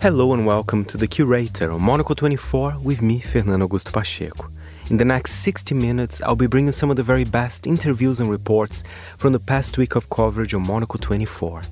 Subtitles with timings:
[0.00, 4.48] Hello and welcome to The Curator on Monocle 24 with me, Fernando Augusto Pacheco.
[4.90, 8.30] In the next 60 minutes, I'll be bringing some of the very best interviews and
[8.30, 8.84] reports
[9.16, 11.62] from the past week of coverage on Monocle 24.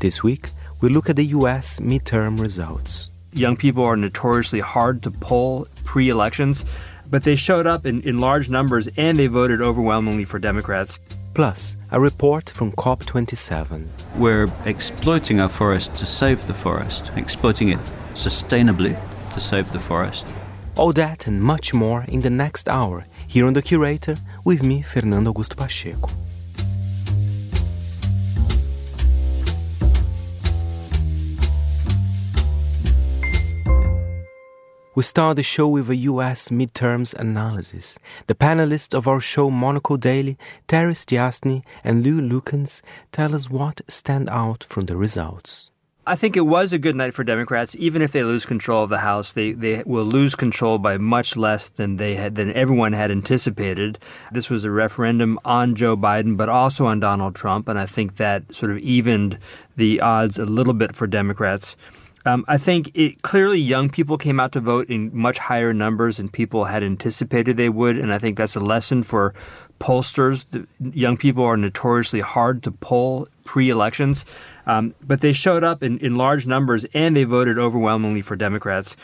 [0.00, 0.48] This week,
[0.80, 3.10] we look at the US midterm results.
[3.34, 6.64] Young people are notoriously hard to poll pre elections,
[7.10, 10.98] but they showed up in, in large numbers and they voted overwhelmingly for Democrats.
[11.34, 13.88] Plus, a report from COP27.
[14.16, 17.80] We're exploiting our forest to save the forest, exploiting it
[18.14, 18.96] sustainably
[19.32, 20.24] to save the forest.
[20.76, 24.82] All that and much more in the next hour, here on The Curator, with me,
[24.82, 26.08] Fernando Augusto Pacheco.
[34.96, 37.98] We start the show with a US midterms analysis.
[38.28, 42.80] The panelists of our show Monocle Daily, Terry Stiastny and Lou Lukens,
[43.10, 45.72] tell us what stand out from the results.
[46.06, 47.74] I think it was a good night for Democrats.
[47.76, 51.34] Even if they lose control of the House, they, they will lose control by much
[51.34, 53.98] less than they had than everyone had anticipated.
[54.30, 58.16] This was a referendum on Joe Biden, but also on Donald Trump, and I think
[58.16, 59.38] that sort of evened
[59.76, 61.74] the odds a little bit for Democrats.
[62.26, 66.16] Um, I think it, clearly young people came out to vote in much higher numbers
[66.16, 69.34] than people had anticipated they would, and I think that's a lesson for
[69.78, 70.46] pollsters.
[70.50, 70.66] The
[70.98, 74.24] young people are notoriously hard to poll pre-elections,
[74.66, 78.96] um, but they showed up in, in large numbers and they voted overwhelmingly for Democrats.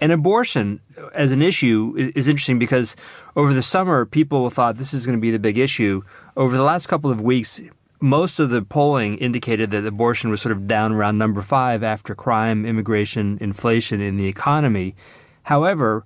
[0.00, 0.80] And abortion
[1.12, 2.94] as an issue is interesting because
[3.34, 6.02] over the summer, people thought this is going to be the big issue.
[6.36, 7.60] Over the last couple of weeks,
[8.00, 12.14] most of the polling indicated that abortion was sort of down around number five after
[12.14, 14.94] crime, immigration, inflation in the economy.
[15.42, 16.04] However,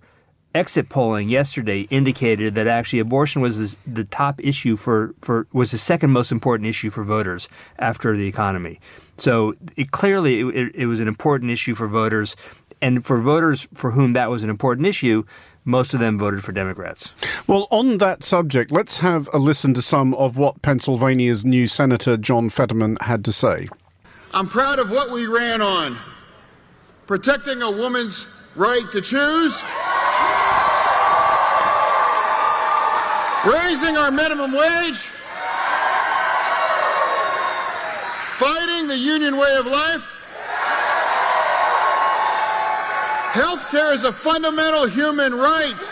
[0.55, 5.79] exit polling yesterday indicated that actually abortion was the top issue for, for was the
[5.79, 7.49] second most important issue for voters
[7.79, 8.81] after the economy.
[9.19, 12.37] So it clearly it, it was an important issue for voters,
[12.81, 15.25] and for voters for whom that was an important issue,
[15.65, 17.13] most of them voted for Democrats.
[17.47, 22.17] Well, on that subject, let's have a listen to some of what Pennsylvania's new Senator
[22.17, 23.69] John Fetterman had to say.
[24.33, 25.99] I'm proud of what we ran on
[27.07, 29.63] protecting a woman's right to choose,
[33.45, 35.01] raising our minimum wage,
[38.31, 40.22] fighting the union way of life
[43.33, 45.83] Health care is a fundamental human right.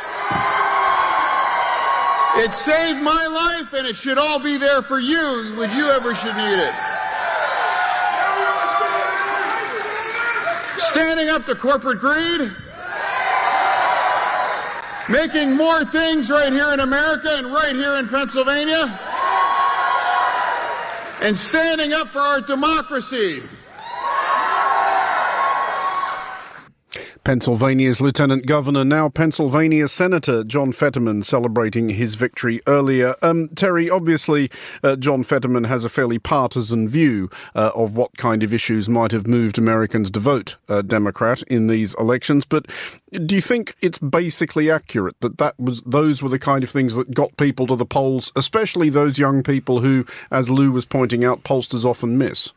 [2.36, 6.14] It saved my life and it should all be there for you when you ever
[6.14, 6.74] should need it.
[10.78, 12.52] Standing up to corporate greed.
[15.08, 19.00] Making more things right here in America and right here in Pennsylvania.
[21.22, 23.42] And standing up for our democracy.
[27.30, 33.14] Pennsylvania's Lieutenant Governor, now Pennsylvania Senator John Fetterman, celebrating his victory earlier.
[33.22, 34.50] Um, Terry, obviously,
[34.82, 39.12] uh, John Fetterman has a fairly partisan view uh, of what kind of issues might
[39.12, 42.44] have moved Americans to vote uh, Democrat in these elections.
[42.44, 42.66] But
[43.12, 46.96] do you think it's basically accurate that that was those were the kind of things
[46.96, 51.24] that got people to the polls, especially those young people who, as Lou was pointing
[51.24, 52.52] out, pollsters often miss?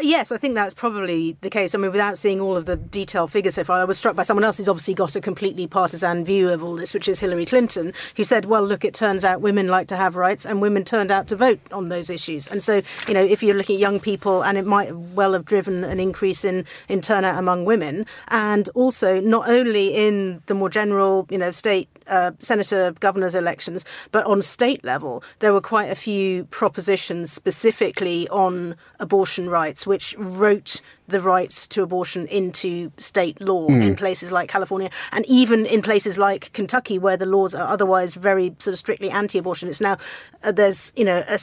[0.00, 1.74] Yes, I think that's probably the case.
[1.74, 4.22] I mean, without seeing all of the detailed figures so far, I was struck by
[4.22, 7.44] someone else who's obviously got a completely partisan view of all this, which is Hillary
[7.44, 10.84] Clinton, who said, well, look, it turns out women like to have rights and women
[10.84, 12.46] turned out to vote on those issues.
[12.46, 15.44] And so, you know, if you're looking at young people, and it might well have
[15.44, 20.70] driven an increase in, in turnout among women, and also not only in the more
[20.70, 25.90] general, you know, state uh, senator governors elections, but on state level, there were quite
[25.90, 33.40] a few propositions specifically on abortion rights, which wrote the rights to abortion into state
[33.40, 33.82] law mm.
[33.82, 38.14] in places like California and even in places like Kentucky, where the laws are otherwise
[38.14, 39.68] very sort of strictly anti-abortion.
[39.68, 39.96] It's now
[40.44, 41.38] uh, there's you know a,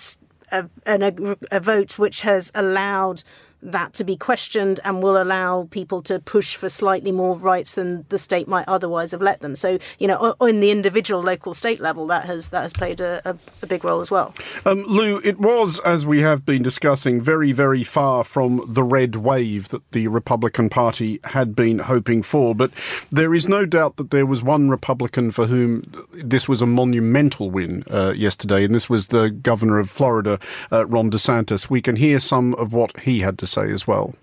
[0.52, 3.24] a, a, a vote which has allowed
[3.72, 8.06] that to be questioned and will allow people to push for slightly more rights than
[8.10, 9.56] the state might otherwise have let them.
[9.56, 13.22] So, you know, in the individual local state level, that has that has played a,
[13.26, 14.34] a, a big role as well.
[14.66, 19.16] Um, Lou, it was, as we have been discussing, very, very far from the red
[19.16, 22.54] wave that the Republican Party had been hoping for.
[22.54, 22.72] But
[23.10, 25.84] there is no doubt that there was one Republican for whom
[26.14, 30.40] this was a monumental win uh, yesterday, and this was the governor of Florida,
[30.72, 31.70] uh, Ron DeSantis.
[31.70, 34.14] We can hear some of what he had to say say as well.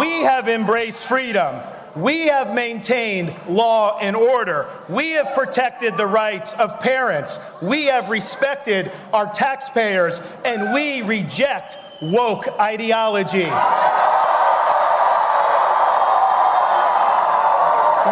[0.00, 1.60] We have embraced freedom.
[1.96, 4.68] We have maintained law and order.
[4.88, 7.38] We have protected the rights of parents.
[7.60, 13.48] We have respected our taxpayers, and we reject woke ideology.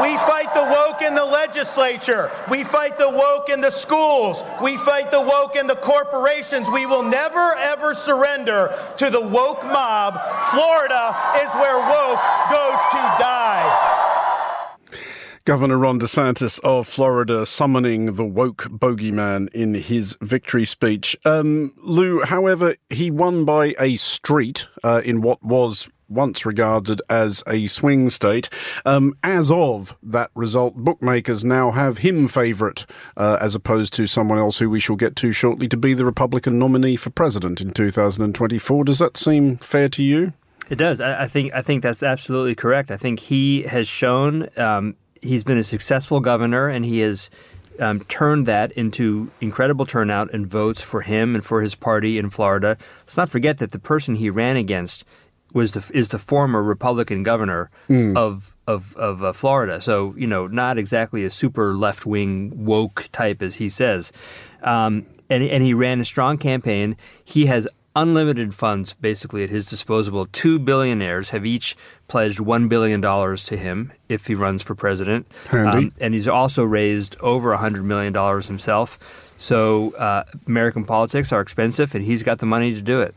[0.03, 2.31] We fight the woke in the legislature.
[2.51, 4.43] We fight the woke in the schools.
[4.63, 6.69] We fight the woke in the corporations.
[6.69, 10.21] We will never, ever surrender to the woke mob.
[10.51, 12.21] Florida is where woke
[12.51, 14.07] goes to die.
[15.47, 21.17] Governor Ron DeSantis of Florida summoning the woke bogeyman in his victory speech.
[21.25, 27.43] Um, Lou, however, he won by a street uh, in what was once regarded as
[27.47, 28.49] a swing state.
[28.85, 32.87] Um, as of that result, bookmakers now have him favourite,
[33.17, 36.05] uh, as opposed to someone else who we shall get to shortly to be the
[36.05, 38.85] Republican nominee for president in 2024.
[38.85, 40.33] Does that seem fair to you?
[40.69, 41.01] It does.
[41.01, 42.91] I, I think I think that's absolutely correct.
[42.91, 47.31] I think he has shown um, he's been a successful governor, and he has
[47.79, 52.31] um, turned that into incredible turnout and votes for him and for his party in
[52.31, 52.77] Florida.
[53.01, 55.05] Let's not forget that the person he ran against
[55.57, 58.17] was the, is the former Republican governor mm.
[58.17, 59.81] of of of uh, Florida.
[59.81, 64.13] So you know, not exactly a super left wing woke type as he says.
[64.63, 66.97] Um, and, and he ran a strong campaign.
[67.25, 67.67] He has
[67.97, 70.27] unlimited funds basically at his disposal.
[70.27, 71.75] Two billionaires have each
[72.07, 75.27] pledged $1 billion to him if he runs for president.
[75.51, 79.33] Um, and he's also raised over $100 million himself.
[79.39, 83.15] So uh, American politics are expensive, and he's got the money to do it.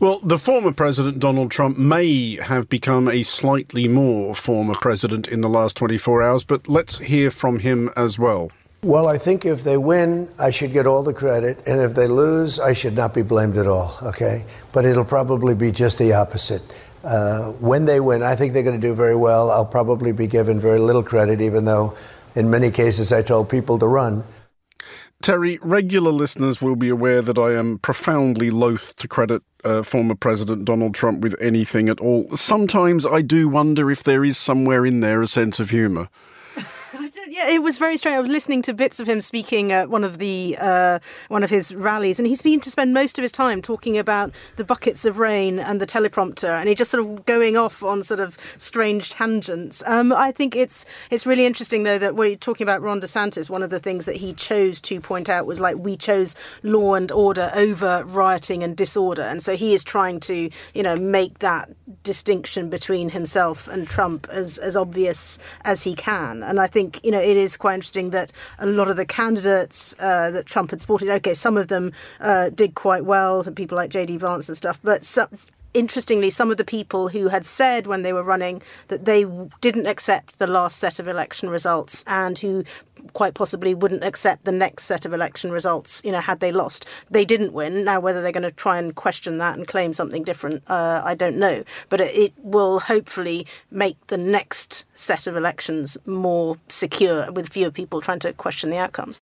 [0.00, 5.40] Well, the former president, Donald Trump, may have become a slightly more former president in
[5.40, 8.50] the last 24 hours, but let's hear from him as well.
[8.82, 11.58] Well, I think if they win, I should get all the credit.
[11.66, 14.44] And if they lose, I should not be blamed at all, okay?
[14.72, 16.62] But it'll probably be just the opposite.
[17.02, 19.50] Uh, when they win, I think they're going to do very well.
[19.50, 21.96] I'll probably be given very little credit, even though
[22.36, 24.22] in many cases I told people to run.
[25.20, 30.14] Terry, regular listeners will be aware that I am profoundly loath to credit uh, former
[30.14, 32.36] President Donald Trump with anything at all.
[32.36, 36.08] Sometimes I do wonder if there is somewhere in there a sense of humour
[37.38, 38.16] yeah, it was very strange.
[38.16, 40.98] I was listening to bits of him speaking at one of the uh,
[41.28, 44.34] one of his rallies, and he seemed to spend most of his time talking about
[44.56, 48.02] the buckets of rain and the teleprompter, and he just sort of going off on
[48.02, 49.84] sort of strange tangents.
[49.86, 53.48] Um, I think it's it's really interesting though that we're talking about Ron DeSantis.
[53.48, 56.94] One of the things that he chose to point out was like we chose law
[56.94, 61.38] and order over rioting and disorder, and so he is trying to you know make
[61.38, 61.70] that
[62.02, 67.10] distinction between himself and Trump as as obvious as he can, and I think you
[67.10, 70.80] know it is quite interesting that a lot of the candidates uh, that Trump had
[70.80, 74.18] supported, okay, some of them uh, did quite well, some people like J.D.
[74.18, 75.28] Vance and stuff, but some,
[75.78, 79.24] interestingly, some of the people who had said when they were running that they
[79.60, 82.64] didn't accept the last set of election results and who
[83.12, 86.84] quite possibly wouldn't accept the next set of election results, you know, had they lost.
[87.10, 87.84] They didn't win.
[87.84, 91.14] Now, whether they're going to try and question that and claim something different, uh, I
[91.14, 91.62] don't know.
[91.88, 98.00] But it will hopefully make the next set of elections more secure with fewer people
[98.00, 99.20] trying to question the outcomes.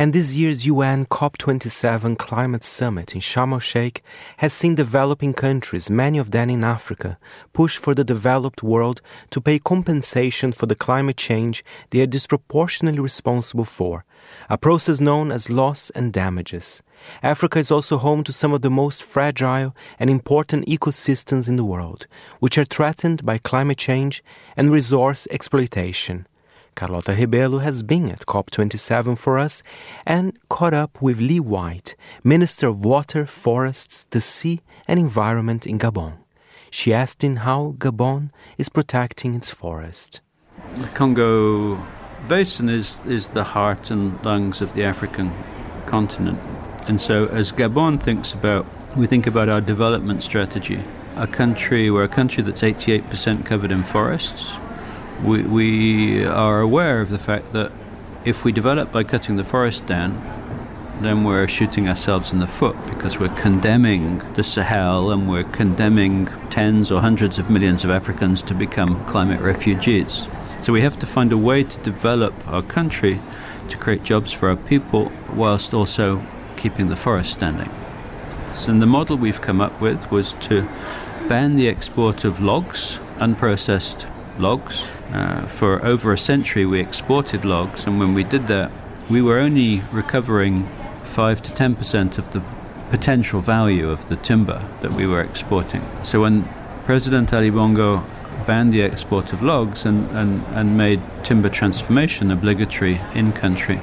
[0.00, 4.00] And this year's UN COP27 climate summit in Sharm el Sheikh
[4.36, 7.18] has seen developing countries, many of them in Africa,
[7.52, 9.00] push for the developed world
[9.30, 14.04] to pay compensation for the climate change they are disproportionately responsible for,
[14.48, 16.80] a process known as loss and damages.
[17.20, 21.64] Africa is also home to some of the most fragile and important ecosystems in the
[21.64, 22.06] world,
[22.38, 24.22] which are threatened by climate change
[24.56, 26.28] and resource exploitation.
[26.78, 29.64] Carlota Rebelo has been at COP27 for us
[30.06, 35.80] and caught up with Lee White, Minister of Water, Forests, the Sea and Environment in
[35.80, 36.18] Gabon.
[36.70, 40.20] She asked him how Gabon is protecting its forest.
[40.76, 41.84] The Congo
[42.28, 45.32] Basin is, is the heart and lungs of the African
[45.86, 46.38] continent.
[46.86, 48.64] And so, as Gabon thinks about,
[48.96, 50.84] we think about our development strategy.
[51.16, 54.52] A country, we're a country that's 88% covered in forests,
[55.22, 57.72] we, we are aware of the fact that
[58.24, 60.20] if we develop by cutting the forest down,
[61.00, 66.26] then we're shooting ourselves in the foot because we're condemning the Sahel and we're condemning
[66.50, 70.26] tens or hundreds of millions of Africans to become climate refugees.
[70.60, 73.20] So we have to find a way to develop our country
[73.68, 76.24] to create jobs for our people whilst also
[76.56, 77.70] keeping the forest standing.
[78.52, 80.68] So the model we've come up with was to
[81.28, 87.86] ban the export of logs, unprocessed logs, uh, for over a century, we exported logs,
[87.86, 88.70] and when we did that,
[89.08, 90.68] we were only recovering
[91.04, 92.42] 5 to 10% of the
[92.90, 95.82] potential value of the timber that we were exporting.
[96.02, 96.48] So when
[96.84, 98.04] President Ali Bongo
[98.46, 103.80] banned the export of logs and, and, and made timber transformation obligatory in country,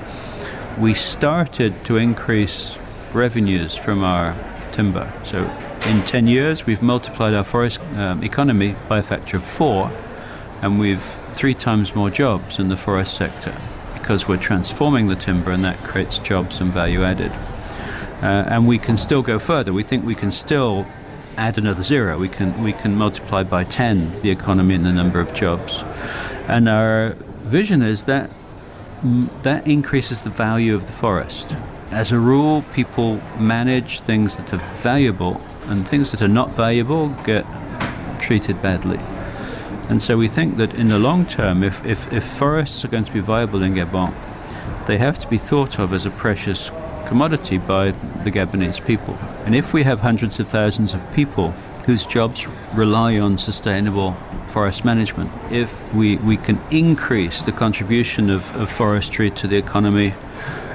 [0.79, 2.77] we started to increase
[3.13, 4.36] revenues from our
[4.72, 5.12] timber.
[5.24, 5.44] So
[5.86, 9.91] in 10 years, we've multiplied our forest um, economy by a factor of four
[10.65, 13.55] and we've three times more jobs in the forest sector
[13.93, 17.31] because we're transforming the timber and that creates jobs and value added.
[18.24, 19.72] Uh, and we can still go further.
[19.72, 20.88] We think we can still
[21.38, 22.17] add another zero.
[22.17, 25.84] We can we can multiply by ten the economy and the number of jobs.
[26.48, 27.10] And our
[27.43, 28.31] vision is that
[29.43, 31.55] that increases the value of the forest.
[31.91, 37.10] As a rule, people manage things that are valuable, and things that are not valuable
[37.24, 37.45] get
[38.17, 39.00] treated badly.
[39.89, 43.04] And so we think that in the long term, if, if, if forests are going
[43.04, 44.13] to be viable in Gabon,
[44.88, 46.72] they have to be thought of as a precious
[47.06, 47.92] commodity by
[48.24, 49.15] the Gabonese people.
[49.46, 51.51] And if we have hundreds of thousands of people
[51.86, 58.56] whose jobs rely on sustainable forest management, if we, we can increase the contribution of,
[58.56, 60.15] of forestry to the economy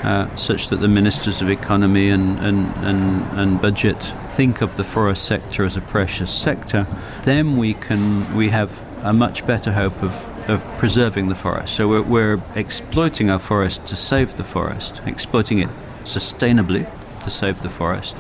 [0.03, 4.01] uh, such that the ministers of economy and, and, and, and budget
[4.33, 6.87] think of the forest sector as a precious sector,
[7.25, 8.71] then we can we have
[9.03, 10.13] a much better hope of,
[10.49, 11.75] of preserving the forest.
[11.75, 15.69] So we're, we're exploiting our forest to save the forest, exploiting it
[16.05, 16.89] sustainably
[17.25, 18.17] to save the forest.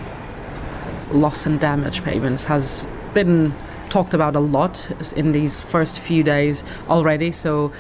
[1.11, 3.55] Loss and damage payments has been
[3.89, 7.73] talked about a lot in these first few days already, so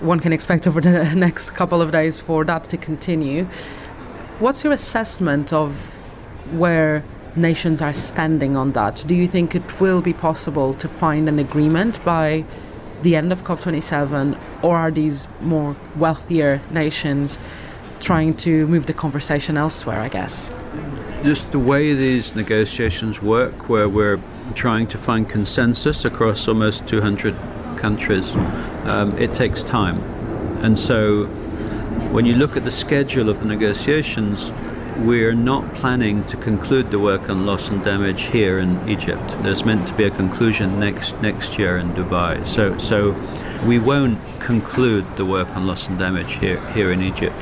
[0.00, 3.44] one can expect over the next couple of days for that to continue.
[4.38, 5.98] What's your assessment of
[6.52, 7.04] where
[7.38, 9.02] nations are standing on that?
[9.06, 12.44] Do you think it will be possible to find an agreement by
[13.02, 17.38] the end of COP27, or are these more wealthier nations
[18.00, 20.48] trying to move the conversation elsewhere, I guess?
[21.22, 24.20] Just the way these negotiations work, where we're
[24.54, 27.36] trying to find consensus across almost 200
[27.76, 28.34] countries,
[28.84, 30.00] um, it takes time.
[30.62, 31.26] And so
[32.12, 34.50] when you look at the schedule of the negotiations,
[34.98, 39.22] we're not planning to conclude the work on loss and damage here in Egypt.
[39.42, 42.46] There's meant to be a conclusion next next year in Dubai.
[42.46, 43.14] So so
[43.64, 47.36] we won't conclude the work on loss and damage here here in Egypt.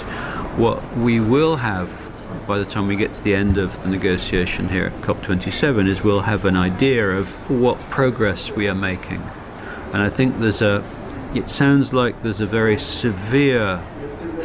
[0.59, 2.13] What we will have
[2.47, 6.05] by the time we get to the end of the negotiation here at COP27 is
[6.05, 9.23] we'll have an idea of what progress we are making.
[9.93, 10.85] And I think there's a
[11.35, 13.83] it sounds like there's a very severe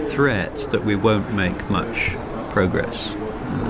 [0.10, 2.16] threat that we won't make much
[2.52, 3.14] progress.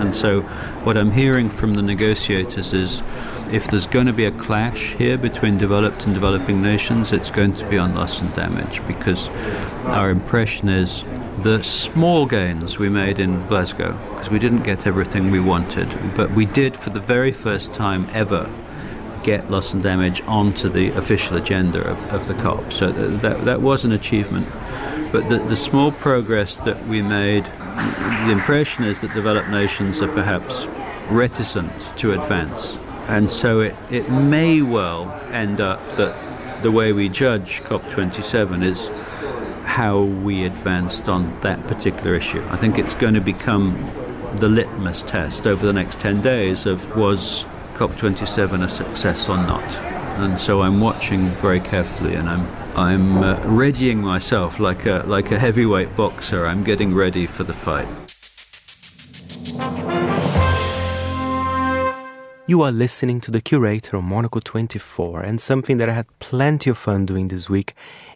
[0.02, 0.42] And so,
[0.84, 3.04] what I'm hearing from the negotiators is
[3.52, 7.54] if there's going to be a clash here between developed and developing nations, it's going
[7.54, 9.28] to be on loss and damage because
[9.86, 11.04] our impression is
[11.44, 16.32] the small gains we made in Glasgow, because we didn't get everything we wanted, but
[16.32, 18.50] we did for the very first time ever
[19.24, 22.72] get loss and damage onto the official agenda of, of the COP.
[22.72, 24.48] So that, that was an achievement.
[25.12, 30.08] But the, the small progress that we made, the impression is that developed nations are
[30.08, 30.68] perhaps
[31.10, 32.78] reticent to advance.
[33.08, 38.90] And so it, it may well end up that the way we judge COP27 is
[39.66, 42.46] how we advanced on that particular issue.
[42.50, 43.92] I think it's going to become
[44.36, 49.64] the litmus test over the next 10 days of was COP27 a success or not.
[50.20, 55.32] And so I'm watching very carefully and I'm I'm uh, readying myself like a like
[55.32, 56.46] a heavyweight boxer.
[56.46, 57.88] I'm getting ready for the fight.
[62.48, 66.70] You are listening to the curator of Monocle 24 and something that I had plenty
[66.70, 67.74] of fun doing this week.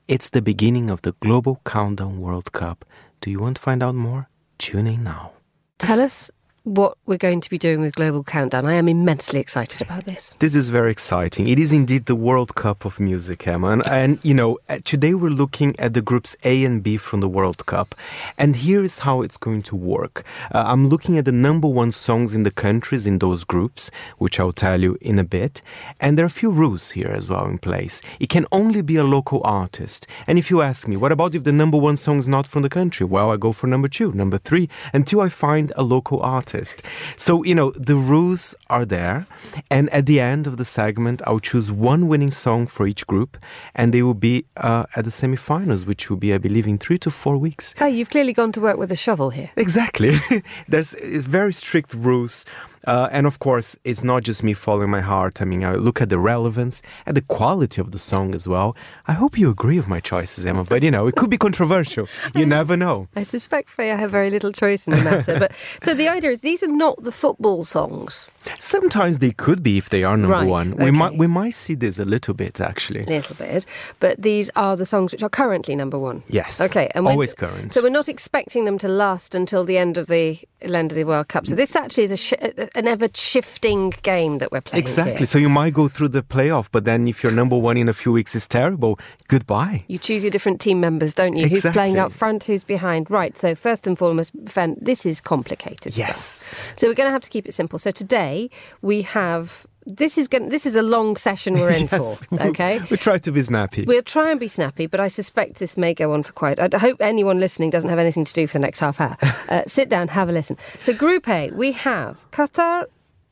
[0.08, 2.86] It's the beginning of the Global Countdown World Cup.
[3.22, 4.30] Do you want to find out more?
[4.58, 5.32] Tune in now.
[5.80, 6.32] Tell us
[6.66, 8.66] what we're going to be doing with Global Countdown.
[8.66, 10.36] I am immensely excited about this.
[10.40, 11.48] This is very exciting.
[11.48, 13.68] It is indeed the World Cup of music, Emma.
[13.68, 17.20] And, and, you know, uh, today we're looking at the groups A and B from
[17.20, 17.94] the World Cup.
[18.36, 20.26] And here is how it's going to work.
[20.52, 24.40] Uh, I'm looking at the number one songs in the countries in those groups, which
[24.40, 25.62] I'll tell you in a bit.
[26.00, 28.02] And there are a few rules here as well in place.
[28.20, 30.08] It can only be a local artist.
[30.26, 32.64] And if you ask me, what about if the number one song is not from
[32.64, 33.06] the country?
[33.06, 36.84] Well, I go for number two, number three, until I find a local artist artist.
[37.16, 39.26] So, you know, the rules are there.
[39.70, 43.38] And at the end of the segment, I'll choose one winning song for each group,
[43.76, 46.98] and they will be uh, at the semifinals, which will be, I believe, in three
[47.00, 47.76] to four weeks.
[47.80, 49.52] Oh, you've clearly gone to work with a shovel here.
[49.56, 50.18] Exactly.
[50.68, 50.94] There's
[51.26, 52.46] very strict rules.
[52.86, 55.42] Uh, and of course, it's not just me following my heart.
[55.42, 58.75] I mean, I look at the relevance and the quality of the song as well.
[59.08, 62.08] I hope you agree with my choices, Emma, but you know, it could be controversial.
[62.36, 63.08] You never know.
[63.15, 65.39] I suspect Freya have very little choice in the matter.
[65.39, 65.51] but
[65.84, 68.27] so the idea is these are not the football songs.
[68.60, 70.72] Sometimes they could be if they are number Right, one.
[70.77, 70.92] We okay.
[70.92, 73.01] might we might see this a little bit actually.
[73.01, 73.65] A little bit,
[74.00, 76.22] but these are the songs which are currently number one.
[76.27, 76.62] Yes.
[76.62, 77.72] Okay, and always current.
[77.74, 81.04] So we're not expecting them to last until the end of the end of the
[81.06, 81.48] World Cup.
[81.48, 82.34] So this actually is a sh-
[82.75, 84.84] an ever shifting game that we're playing.
[84.84, 85.17] exactly.
[85.17, 85.27] here.
[85.27, 87.94] So you might go through the playoff, but then if your number one in a
[87.94, 89.84] few weeks is terrible, goodbye.
[89.88, 91.46] You choose your different team members, don't you?
[91.46, 91.70] Exactly.
[91.70, 93.10] Who's playing up front, who's behind?
[93.10, 93.38] Right.
[93.38, 95.98] So first and foremost, Fen, this is complicated.
[95.98, 96.44] Yes.
[96.44, 96.74] Stuff.
[96.77, 97.79] So we're going to have to keep it simple.
[97.79, 98.50] So today
[98.82, 99.65] we have.
[99.88, 100.50] This is going.
[100.50, 102.24] This is a long session we're in Yes.
[102.25, 102.42] for.
[102.42, 102.80] Okay.
[102.89, 103.84] we try to be snappy.
[103.86, 106.60] We'll try and be snappy, but I suspect this may go on for quite.
[106.60, 109.15] I hope anyone listening doesn't have anything to do for the next half hour.
[109.48, 110.58] Uh, sit down, have a listen.
[110.82, 112.86] So, Group A, we have Qatar,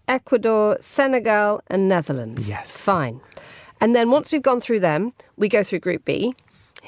[0.08, 2.48] Ecuador, Senegal, and Netherlands.
[2.48, 2.86] Yes.
[2.86, 3.20] Fine.
[3.82, 6.36] And then once we've gone through them, we go through Group B,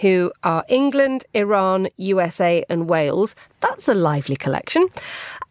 [0.02, 3.34] who are England, Iran, USA, and Wales.
[3.62, 4.88] That's a lively collection.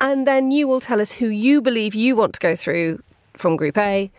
[0.01, 3.03] And then you will tell us who you believe you want to go through
[3.37, 4.11] from Group A,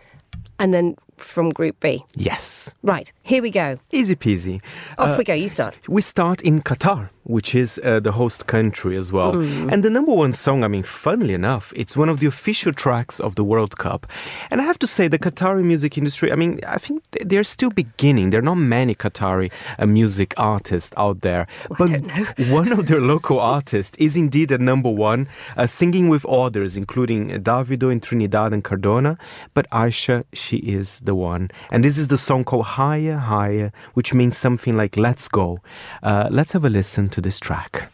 [0.58, 2.04] and then from Group B.
[2.14, 2.70] yes.
[2.82, 3.78] Right, here we go.
[3.92, 4.60] Easy peasy.
[4.98, 5.34] Off Uh, we go.
[5.34, 5.74] You start.
[5.88, 9.34] We start in Qatar, which is uh, the host country as well.
[9.34, 9.72] Mm.
[9.72, 13.18] And the number one song, I mean, funnily enough, it's one of the official tracks
[13.18, 14.06] of the World Cup.
[14.50, 17.70] And I have to say, the Qatari music industry, I mean, I think they're still
[17.70, 18.30] beginning.
[18.30, 21.48] There are not many Qatari uh, music artists out there.
[21.78, 21.90] but
[22.48, 27.28] one of their local artists is indeed a number one, uh, singing with others, including
[27.42, 29.18] Davido in Trinidad and Cardona.
[29.52, 31.50] But Aisha, she is the one.
[31.70, 35.58] And this is the song called Hayya, Hayya, which means something like Let's Go.
[36.02, 37.90] Uh, let's have a listen to this track.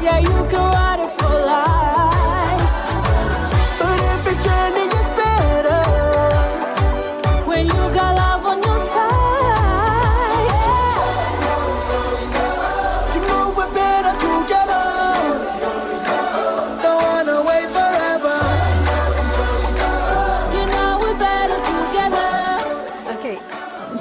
[0.00, 0.18] Yeah,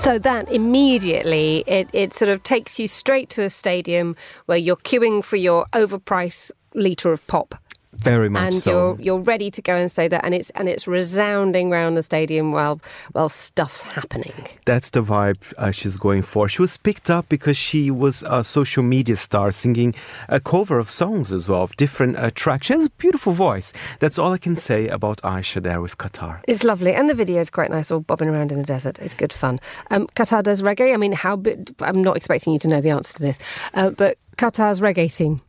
[0.05, 4.75] So that immediately it, it sort of takes you straight to a stadium where you're
[4.75, 7.55] queuing for your overpriced litre of pop.
[7.97, 8.45] Very much so.
[8.45, 8.71] and so.
[8.71, 12.03] you're you're ready to go and say that and it's and it's resounding round the
[12.03, 12.79] stadium while
[13.13, 14.33] while stuff's happening.
[14.65, 16.47] That's the vibe uh, she's going for.
[16.49, 19.95] She was picked up because she was a social media star singing
[20.29, 22.67] a cover of songs as well, of different uh, tracks.
[22.67, 23.73] She has a beautiful voice.
[23.99, 26.41] That's all I can say about Aisha there with Qatar.
[26.47, 28.99] It's lovely, and the video is quite nice, all bobbing around in the desert.
[28.99, 29.59] It's good fun.
[29.91, 30.93] Um, Qatar does reggae.
[30.93, 31.35] I mean, how?
[31.35, 33.39] bi- I'm not expecting you to know the answer to this,
[33.73, 35.41] uh, but Qatar's reggae scene.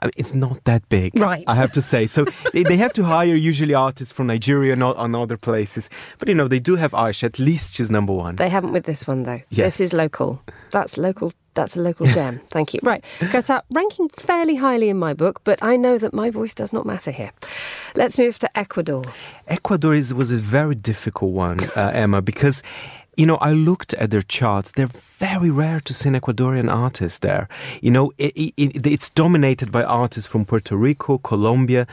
[0.00, 1.44] I mean, it's not that big, Right.
[1.46, 2.06] I have to say.
[2.06, 5.88] So they, they have to hire usually artists from Nigeria and on other places.
[6.18, 7.24] But you know, they do have Aisha.
[7.24, 8.36] At least she's number one.
[8.36, 9.40] They haven't with this one though.
[9.50, 9.78] Yes.
[9.78, 10.42] This is local.
[10.70, 11.32] That's local.
[11.54, 12.40] That's a local gem.
[12.50, 12.80] Thank you.
[12.82, 16.72] Right, Qatar ranking fairly highly in my book, but I know that my voice does
[16.72, 17.30] not matter here.
[17.94, 19.02] Let's move to Ecuador.
[19.48, 22.62] Ecuador is, was a very difficult one, uh, Emma, because
[23.16, 24.72] you know I looked at their charts.
[24.72, 27.48] They're very rare to see an Ecuadorian artist there.
[27.80, 31.86] You know, it, it, it's dominated by artists from Puerto Rico, Colombia,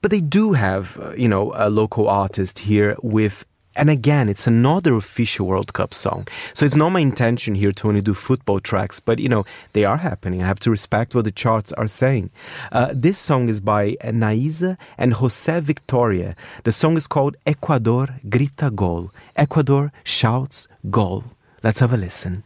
[0.00, 3.44] but they do have uh, you know a local artist here with.
[3.76, 6.28] And again, it's another official World Cup song.
[6.52, 9.84] So it's not my intention here to only do football tracks, but you know, they
[9.84, 10.42] are happening.
[10.42, 12.30] I have to respect what the charts are saying.
[12.70, 16.36] Uh, this song is by Naiza and Jose Victoria.
[16.62, 19.12] The song is called Ecuador Grita Gol.
[19.36, 21.24] Ecuador shouts goal.
[21.62, 22.44] Let's have a listen.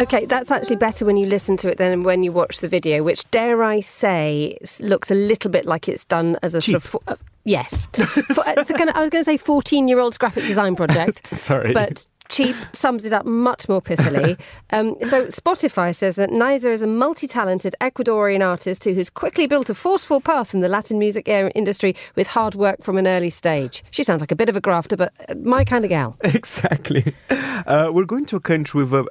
[0.00, 3.02] Okay, that's actually better when you listen to it than when you watch the video,
[3.04, 6.96] which, dare I say, looks a little bit like it's done as a sort of.
[7.06, 7.86] uh, yes.
[7.92, 11.28] For- it's gonna, I was going to say 14 year old's graphic design project.
[11.28, 11.72] Sorry.
[11.72, 14.38] But cheap sums it up much more pithily.
[14.70, 19.70] Um, so Spotify says that Naiza is a multi-talented Ecuadorian artist who has quickly built
[19.70, 23.84] a forceful path in the Latin music industry with hard work from an early stage.
[23.92, 26.16] She sounds like a bit of a grafter, but uh, my kind of gal.
[26.24, 27.14] exactly.
[27.30, 29.06] Uh, we're going to a country with a,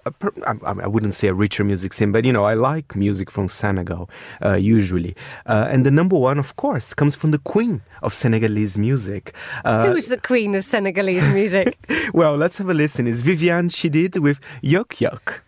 [0.45, 3.47] I, I wouldn't say a richer music scene, but you know, I like music from
[3.47, 4.09] Senegal
[4.43, 5.15] uh, usually.
[5.45, 9.33] Uh, and the number one, of course, comes from the queen of Senegalese music.
[9.63, 11.77] Uh, Who's the queen of Senegalese music?
[12.13, 13.02] well, let's have a listen.
[13.07, 13.21] It's
[13.69, 15.43] she did with Yok Yok.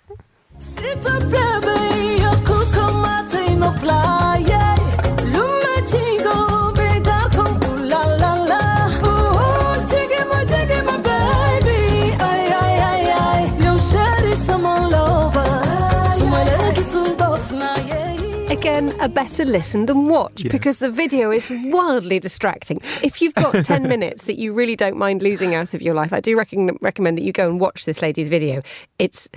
[18.76, 20.52] Again a better listen than watch Yes.
[20.52, 22.82] because the video is wildly distracting.
[23.02, 26.12] If you've got 10 minutes that you really don't mind losing out of your life,
[26.12, 28.62] I do recon- recommend that you go and watch this lady's video.
[29.00, 29.30] It's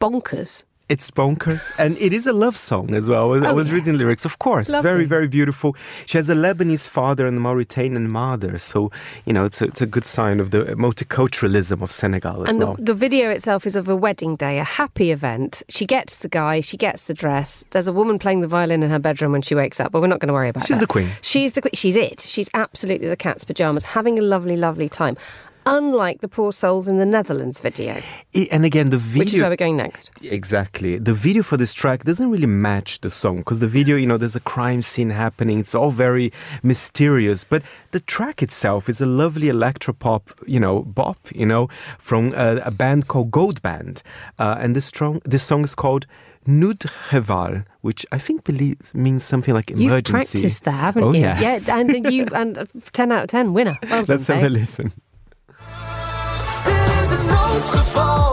[0.00, 0.62] bonkers.
[0.92, 3.22] It's bonkers, and it is a love song as well.
[3.22, 3.74] I was, I Oh, was yes.
[3.76, 4.68] reading lyrics, of course.
[4.68, 4.90] Lovely.
[4.90, 5.74] Very, very beautiful.
[6.04, 8.90] She has a Lebanese father and a Mauritanian mother, so
[9.24, 12.58] you know it's a, it's a good sign of the multiculturalism of Senegal as And
[12.58, 12.74] well.
[12.74, 15.62] the, the video itself is of a wedding day, a happy event.
[15.70, 17.64] She gets the guy, she gets the dress.
[17.70, 20.08] There's a woman playing the violin in her bedroom when she wakes up, but we're
[20.14, 20.66] not going to worry about it.
[20.66, 20.88] She's that.
[20.88, 21.08] the queen.
[21.22, 21.72] She's the queen.
[21.74, 22.20] She's it.
[22.20, 25.16] She's absolutely the cat's pajamas, having a lovely, lovely time.
[25.66, 28.00] Unlike the poor souls in the Netherlands video,
[28.50, 29.20] and again, the video.
[29.20, 30.10] which is where we're going next.
[30.22, 30.98] Exactly.
[30.98, 34.16] The video for this track doesn't really match the song because the video, you know,
[34.16, 35.60] there's a crime scene happening.
[35.60, 37.44] It's all very mysterious.
[37.44, 42.60] But the track itself is a lovely electropop, you know, bop, you know, from uh,
[42.64, 44.02] a band called Goldband.
[44.38, 46.06] Uh, and this, strong, this song is called
[46.46, 49.84] Nud Heval, which I think believe, means something like emergency.
[49.84, 51.20] You've practiced that, haven't oh, you?
[51.20, 51.68] Yes.
[51.68, 53.76] Yeah, and you and ten out of ten winner.
[53.82, 54.50] Well done, Let's have a Dave.
[54.50, 54.92] listen.
[57.12, 58.31] c'est notre.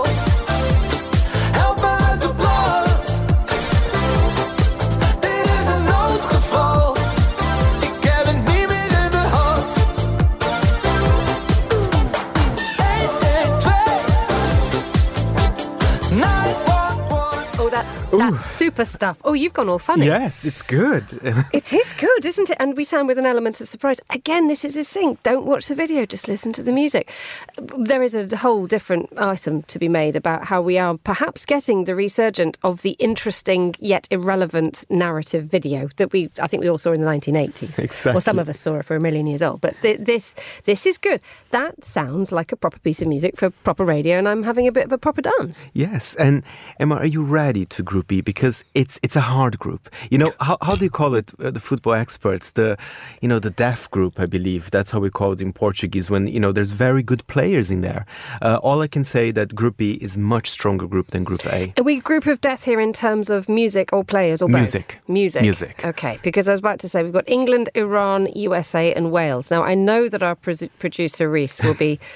[18.11, 19.19] That's super stuff.
[19.23, 20.05] Oh, you've gone all funny.
[20.07, 21.05] Yes, it's good.
[21.53, 22.57] It is good, isn't it?
[22.59, 23.99] And we sound with an element of surprise.
[24.09, 25.17] Again, this is this thing.
[25.23, 27.11] Don't watch the video, just listen to the music.
[27.57, 31.83] There is a whole different item to be made about how we are perhaps getting
[31.85, 36.77] the resurgent of the interesting yet irrelevant narrative video that we, I think we all
[36.77, 37.77] saw in the 1980s.
[37.79, 38.21] Or Exactly.
[38.21, 39.61] some of us saw it for a million years old.
[39.61, 40.33] But th- this,
[40.65, 41.21] this is good.
[41.51, 44.71] That sounds like a proper piece of music for proper radio, and I'm having a
[44.71, 45.65] bit of a proper dance.
[45.73, 46.43] Yes, and
[46.79, 48.21] Emma, are you ready to Group B?
[48.21, 49.89] Because it's it's a hard group.
[50.09, 51.33] You know how, how do you call it?
[51.37, 52.77] Uh, the football experts, the
[53.21, 56.09] you know the deaf group, I believe that's how we call it in Portuguese.
[56.09, 58.05] When you know there's very good players in there.
[58.41, 61.73] Uh, all I can say that Group B is much stronger group than Group A.
[61.77, 64.59] Are we group of death here in terms of music or players or both?
[64.59, 64.97] Music.
[65.09, 65.41] Music.
[65.41, 65.85] Music.
[65.85, 69.51] Okay, because I was about to say we've got England, Iran, USA, and Wales.
[69.51, 71.99] Now I know that our producer Reese will be.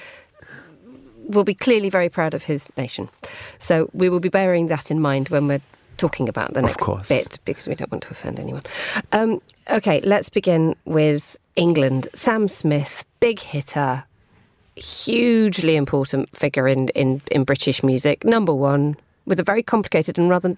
[1.26, 3.08] Will be clearly very proud of his nation,
[3.58, 5.62] so we will be bearing that in mind when we're
[5.96, 8.62] talking about the next bit because we don't want to offend anyone.
[9.12, 12.08] Um, okay, let's begin with England.
[12.14, 14.04] Sam Smith, big hitter,
[14.76, 18.24] hugely important figure in, in, in British music.
[18.24, 20.56] Number one, with a very complicated and rather,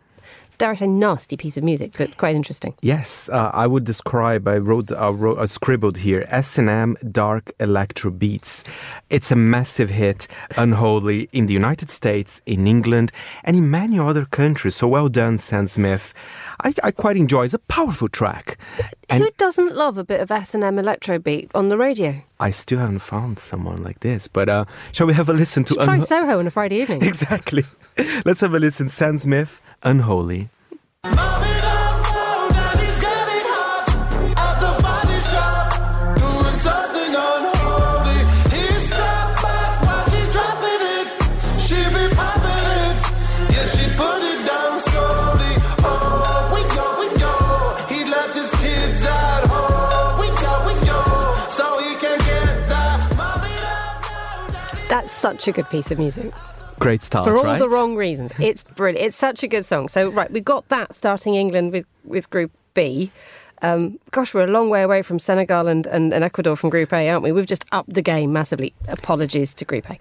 [0.59, 2.75] dare I say, nasty piece of music, but quite interesting.
[2.83, 4.47] Yes, uh, I would describe.
[4.49, 6.27] I wrote, I wrote, I scribbled here.
[6.29, 8.65] S and M dark electro beats.
[9.11, 13.13] It's a massive hit, unholy in the United States, in England,
[13.45, 14.77] and in many other countries.
[14.77, 16.13] So well done, Sam Smith.
[16.65, 17.45] I, I quite enjoy.
[17.45, 18.59] It's a powerful track,
[19.09, 22.23] and Who doesn't love a bit of S&M electro beat on the radio?
[22.41, 24.27] I still haven't found someone like this.
[24.29, 25.75] But uh, shall we have a listen to?
[25.75, 27.03] Try Unha- Soho on a Friday evening.
[27.05, 27.65] exactly.
[28.25, 28.89] Let's have a listen.
[28.89, 30.49] Sam Smith, unholy.
[54.89, 56.33] That's such a good piece of music.
[56.79, 57.59] Great start, For all right?
[57.59, 58.33] the wrong reasons.
[58.39, 59.05] It's brilliant.
[59.07, 59.89] It's such a good song.
[59.89, 63.11] So, right, we've got that starting England with, with Group B.
[63.63, 66.93] Um, gosh, we're a long way away from Senegal and, and, and Ecuador from Group
[66.93, 67.33] A, aren't we?
[67.33, 68.75] We've just upped the game massively.
[68.89, 69.99] Apologies to Group A.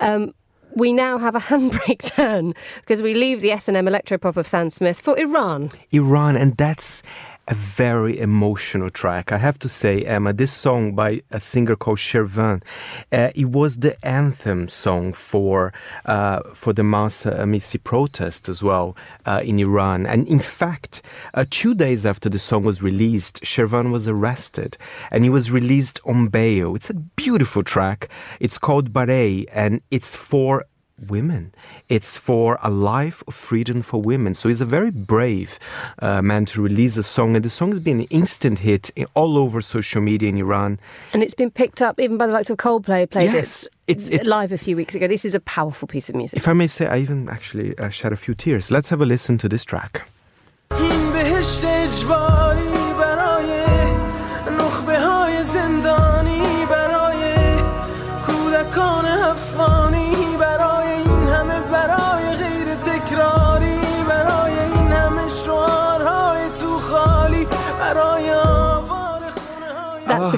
[0.00, 0.34] Um,
[0.74, 5.00] we now have a handbrake turn because we leave the S&M electropop of Sam Smith
[5.00, 5.70] for Iran.
[5.92, 7.02] Iran, and that's
[7.48, 9.32] a very emotional track.
[9.32, 12.62] I have to say, Emma, this song by a singer called Shervin,
[13.10, 15.72] uh, it was the anthem song for
[16.04, 20.06] uh, for the Mahsa Amini protest as well uh, in Iran.
[20.06, 24.76] And in fact, uh, two days after the song was released, Shervin was arrested,
[25.10, 26.74] and he was released on bail.
[26.74, 28.10] It's a beautiful track.
[28.40, 30.64] It's called Baraye, and it's for
[31.06, 31.52] women.
[31.88, 34.34] It's for a life of freedom for women.
[34.34, 35.58] So he's a very brave
[36.00, 39.06] uh, man to release a song, and the song has been an instant hit in,
[39.14, 40.78] all over social media in Iran.
[41.12, 44.08] And it's been picked up even by the likes of Coldplay, played Yes, it it's-
[44.08, 45.06] it's- live a few weeks ago.
[45.08, 46.36] This is a powerful piece of music.
[46.36, 48.70] If I may say, I even actually uh, shed a few tears.
[48.70, 50.08] Let's have a listen to this track.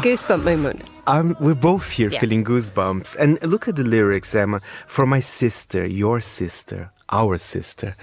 [0.03, 0.83] The goosebump moment.
[1.07, 2.21] I'm, we're both here Yeah.
[2.21, 3.17] feeling goosebumps.
[3.19, 4.61] And look at the lyrics, Emma.
[4.87, 7.95] For my sister, your sister, our sister.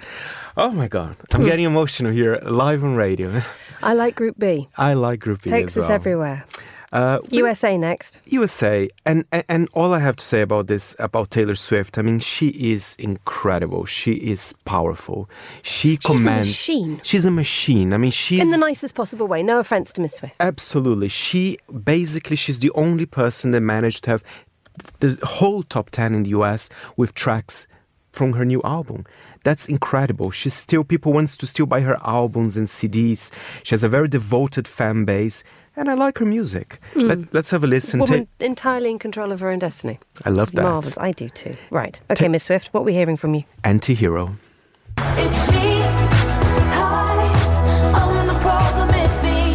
[0.56, 1.16] Oh my God.
[1.32, 1.46] I'm Hmm.
[1.46, 3.42] getting emotional here live on radio.
[3.82, 4.68] I like Group B.
[4.76, 5.92] I like Group B Takes us well.
[5.92, 6.44] everywhere.
[6.90, 8.20] Uh, USA next.
[8.26, 12.02] USA, and, and and all I have to say about this about Taylor Swift, I
[12.02, 13.84] mean, she is incredible.
[13.84, 15.28] She is powerful.
[15.62, 17.00] She She's a machine.
[17.02, 17.92] She's a machine.
[17.92, 19.42] I mean, she's In the nicest possible way.
[19.42, 20.36] No offense to Miss Swift.
[20.40, 21.08] Absolutely.
[21.08, 24.24] She basically she's the only person that managed to have
[25.00, 27.66] the whole top 10 in the US with tracks
[28.12, 29.04] from her new album.
[29.44, 30.30] That's incredible.
[30.30, 33.30] She's still people wants to still buy her albums and CDs.
[33.62, 35.44] She has a very devoted fan base
[35.78, 36.80] and I like her music.
[36.94, 37.24] Let, hmm.
[37.32, 38.00] let's have a listen.
[38.00, 39.98] Woman Ta- entirely in control of her own destiny.
[40.24, 40.62] I love that.
[40.62, 40.98] Marvellous.
[40.98, 41.56] I do too.
[41.70, 42.00] Right.
[42.10, 43.44] Okay, Miss Swift, what are we hearing from you?
[43.64, 44.36] Anti-hero.
[44.98, 45.80] It's me.
[46.74, 47.22] Hi,
[47.94, 48.90] I'm the problem.
[48.90, 49.54] It's me.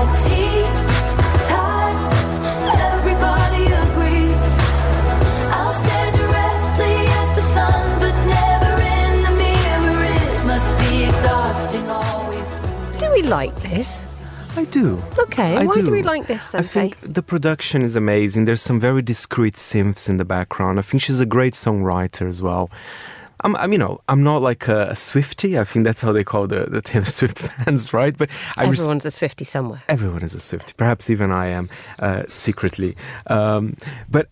[0.00, 0.64] At tea
[1.46, 1.98] time,
[2.96, 4.48] everybody agrees.
[5.52, 10.04] I'll stare directly at the sun, but never in the mirror.
[10.04, 12.98] It must be exhausting, always rooting.
[12.98, 14.06] Do we like this?
[14.60, 15.02] I do.
[15.18, 15.56] Okay.
[15.56, 15.82] I why do.
[15.86, 15.90] do.
[15.90, 16.60] we like this then?
[16.62, 18.44] I think the production is amazing.
[18.44, 20.78] There's some very discreet synths in the background.
[20.78, 22.68] I think she's a great songwriter as well.
[23.42, 25.58] I'm, I'm you know, I'm not like a, a Swifty.
[25.58, 28.14] I think that's how they call the, the Taylor Swift fans, right?
[28.14, 29.82] But I res- Everyone's a Swifty somewhere.
[29.88, 30.74] everyone is a Swifty.
[30.76, 32.96] Perhaps even I am uh, secretly.
[33.28, 33.78] Um,
[34.10, 34.28] but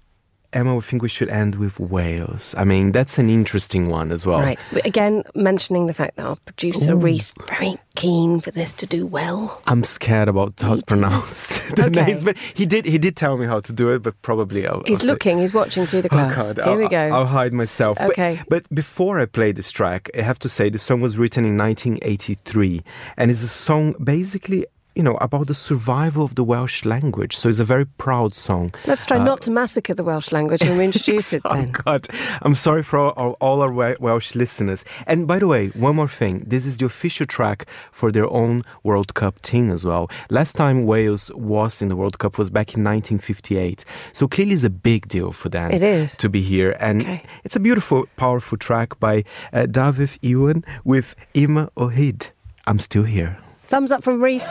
[0.52, 2.54] Emma, I think we should end with Wales.
[2.56, 4.40] I mean, that's an interesting one as well.
[4.40, 4.64] Right.
[4.86, 9.60] Again, mentioning the fact that our producer Reese very keen for this to do well.
[9.66, 12.04] I'm scared about how to pronounce the Okay.
[12.06, 14.82] names, but he did he did tell me how to do it, but probably I'll,
[14.86, 15.38] He's I'll say- looking.
[15.38, 16.32] He's watching through the oh, glass.
[16.50, 16.56] Oh God!
[16.64, 16.98] Here I'll, we go.
[17.16, 17.98] I'll hide myself.
[17.98, 18.40] But- Okay.
[18.48, 21.56] But, before I play this track, I have to say the song was written in
[21.58, 22.80] 1983,
[23.16, 24.64] and it's a song basically,
[24.98, 27.36] you know, about the survival of the Welsh language.
[27.36, 28.72] So it's a very proud song.
[28.84, 31.64] Let's try Uh, not to massacre the Welsh language when we introduce it Oh.
[31.84, 32.08] God!
[32.42, 34.84] I'm sorry for all, all, all our Wel- Welsh listeners.
[35.06, 38.64] And by the way, one more thing: this is the official track for their own
[38.82, 40.10] World Cup team as well.
[40.30, 43.84] Last time Wales was in the World Cup was back in 1958.
[44.12, 45.70] So clearly, it's a big deal for them.
[45.70, 46.16] It is.
[46.16, 47.22] to be here, and Okay.
[47.44, 52.30] it's a beautiful, powerful track by uh, Dafydd Iwan with Yma o Hyd.
[52.66, 53.36] I'm still here.
[53.68, 54.50] Thumbs up from Reese.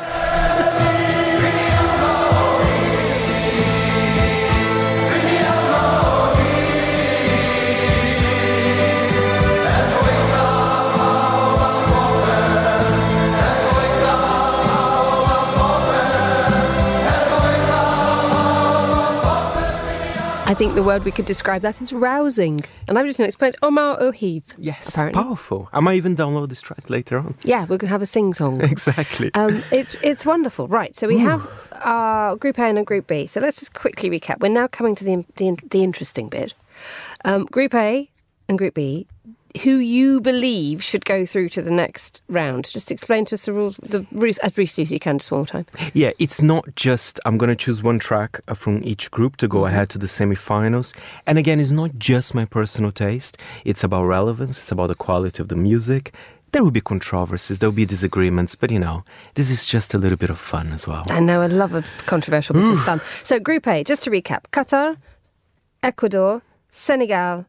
[20.50, 22.62] I think the word we could describe that is rousing.
[22.88, 24.44] And I'm just going to explain Yma o Hyd.
[24.58, 25.22] Yes, apparently.
[25.22, 25.68] powerful.
[25.74, 27.36] I might even download this track later on.
[27.44, 28.62] Yeah, we're going to have a sing song.
[28.78, 29.30] Exactly.
[29.34, 30.96] Um, it's it's wonderful, right?
[30.96, 31.42] So we have
[31.74, 33.28] uh, Group A and Group B.
[33.28, 34.40] So let's just quickly recap.
[34.40, 36.54] We're now coming to the the, the interesting bit.
[37.26, 38.10] Um, group A
[38.48, 39.08] and Group B.
[39.64, 42.66] Who you believe should go through to the next round?
[42.72, 45.40] Just explain to us the rules, the rules as briefly as you can, just one
[45.40, 45.66] more time.
[45.94, 49.58] Yeah, it's not just I'm going to choose one track from each group to go
[49.60, 49.68] Mm-hmm.
[49.68, 50.96] ahead to the semifinals.
[51.26, 55.42] And again, it's not just my personal taste, it's about relevance, it's about the quality
[55.42, 56.14] of the music.
[56.52, 59.98] There will be controversies, there will be disagreements, but you know, this is just a
[59.98, 61.04] little bit of fun as well.
[61.10, 63.02] I know, I love a controversial bit of fun.
[63.24, 64.96] So, Group A, just to recap Qatar,
[65.84, 66.42] Ecuador,
[66.72, 67.46] Senegal,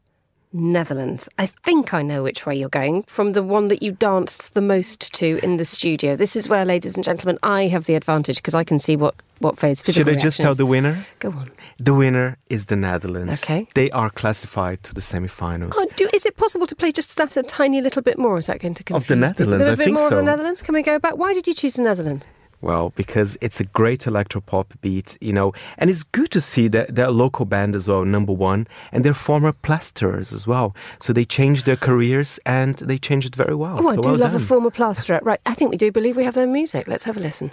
[0.51, 1.29] Netherlands.
[1.37, 4.61] I think I know which way you're going from the one that you danced the
[4.61, 6.15] most to in the studio.
[6.15, 9.15] This is where, ladies and gentlemen, I have the advantage because I can see what,
[9.39, 11.05] what phase Should I just tell the winner?
[11.19, 11.51] Go on.
[11.77, 13.43] The winner is the Netherlands.
[13.43, 13.67] Okay.
[13.75, 15.73] They are classified to the semifinals.
[15.75, 18.37] Oh, do, is it possible to play just that a tiny little bit more?
[18.37, 19.45] Is that going to confuse Of the people?
[19.45, 20.15] Netherlands, a I bit think more of so.
[20.15, 20.61] the Netherlands.
[20.61, 21.17] Can we go back?
[21.17, 22.27] Why did you choose the Netherlands?
[22.61, 26.95] Well, because it's a great electropop beat, you know, and it's good to see that
[26.95, 30.75] their local band as well, number one, and they're former plasterers as well.
[30.99, 33.77] So they changed their careers and they changed it very well.
[33.79, 34.41] Oh, I so do well love done.
[34.41, 35.19] a former plasterer.
[35.23, 36.87] Right, I think we do believe we have their music.
[36.87, 37.51] Let's have a listen.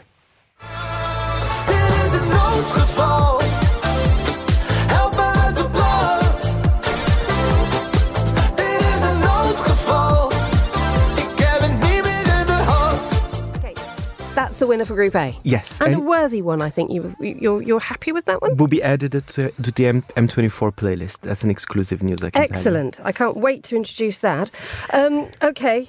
[14.67, 15.37] The winner for Group A.
[15.45, 16.91] Yes, And, a worthy one, I think.
[16.91, 18.57] You, you're, you're happy with that one?
[18.57, 21.21] will be added to, to the M- M24 playlist.
[21.21, 22.49] That's an exclusive news I can tell you.
[22.51, 23.01] Excellent.
[23.05, 24.51] I can't wait to introduce that.
[24.93, 25.87] Um, okay,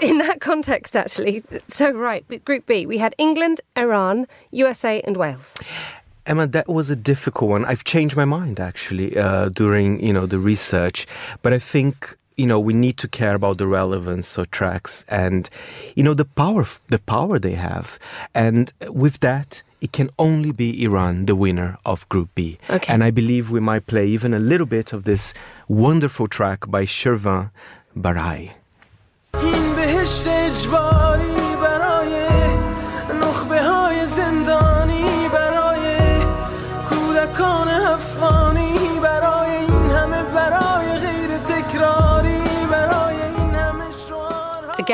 [0.00, 1.42] in that context, actually.
[1.66, 5.54] So, right, Group B, we had England, Iran, USA, and Wales.
[6.26, 7.64] Emma, that was a difficult one.
[7.64, 11.06] I've changed my mind actually uh, during you know the research,
[11.42, 15.50] but I think you know we need to care about the relevance of tracks and
[15.94, 17.98] you know the power the power they have,
[18.34, 22.58] and with that it can only be Iran, the winner of Group B.
[22.68, 22.92] Okay.
[22.92, 25.32] And I believe we might play even a little bit of this
[25.68, 27.50] wonderful track by Shervin
[27.96, 28.52] Baraye.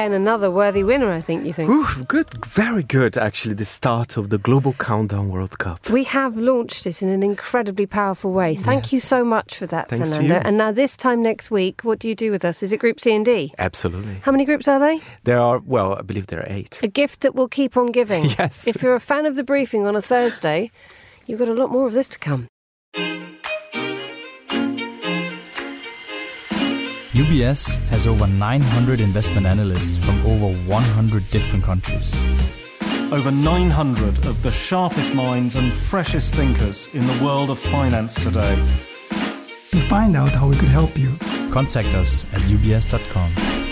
[0.06, 1.68] and another worthy winner, I think, you think?
[1.68, 5.90] Ooh, good, very good, actually, the start of the Global Countdown World Cup.
[5.90, 8.54] We have launched it in an incredibly powerful way.
[8.54, 8.92] Thank yes.
[8.92, 10.40] you so much for that, Thanks Fernando.
[10.44, 12.62] And now, this time next week, what do you do with us?
[12.62, 13.52] Is it Group C and D?
[13.58, 14.20] Absolutely.
[14.22, 15.00] How many groups are they?
[15.24, 16.78] There are, well, I believe there are eight.
[16.84, 18.24] A gift that will keep on giving.
[18.38, 18.68] yes.
[18.68, 20.70] If you're a fan of the briefing on a Thursday,
[21.26, 22.46] you've got a lot more of this to come.
[27.16, 32.14] UBS has over 900 investment analysts from over 100 different countries.
[33.12, 38.57] Over 900 of the sharpest minds and freshest thinkers in the world of finance today.
[39.70, 41.16] To find out how we could help you,
[41.57, 43.65] Contact us at ubs.com.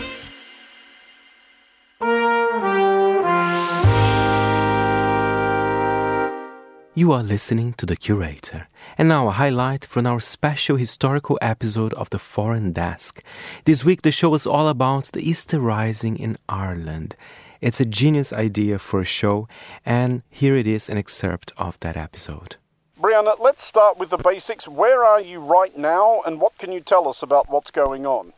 [6.97, 8.69] You are listening to The Curator.
[8.97, 13.21] And now a highlight from our special historical episode of The Foreign Desk.
[13.65, 17.17] This week the show is all about the Easter Rising in Ireland.
[17.61, 19.49] It's a genius idea for a show,
[19.85, 22.59] and here it is an excerpt of that episode.
[23.03, 24.69] Brianna, let's start with the basics.
[24.69, 28.35] Where are you right now, and what can you tell us about what's going on?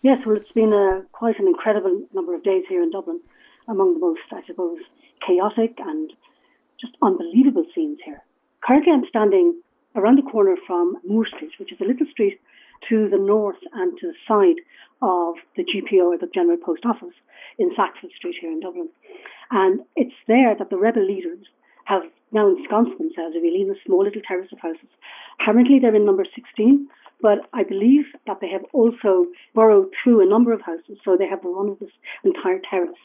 [0.00, 3.18] Yes, well, it's been a, quite an incredible number of days here in Dublin,
[3.66, 4.78] among the most, I suppose,
[5.26, 6.12] chaotic and
[6.84, 8.22] just unbelievable scenes here.
[8.66, 9.60] Currently, I'm standing
[9.96, 12.40] around the corner from Moore Street, which is a little street
[12.88, 14.60] to the north and to the side
[15.00, 17.14] of the GPO or the General Post Office
[17.58, 18.88] in Sackville Street here in Dublin.
[19.50, 21.46] And it's there that the rebel leaders
[21.84, 24.90] have now ensconced themselves really in a small little terrace of houses.
[25.44, 26.88] Currently, they're in number 16,
[27.20, 31.28] but I believe that they have also burrowed through a number of houses, so they
[31.28, 31.94] have run of this
[32.24, 32.98] entire terrace.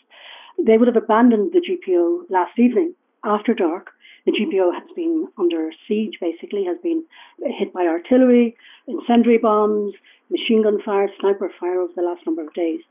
[0.57, 3.91] They would have abandoned the GPO last evening after dark.
[4.25, 7.03] The GPO has been under siege, basically, has been
[7.39, 8.55] hit by artillery,
[8.87, 9.93] incendiary bombs,
[10.29, 12.81] machine gun fire, sniper fire over the last number of days.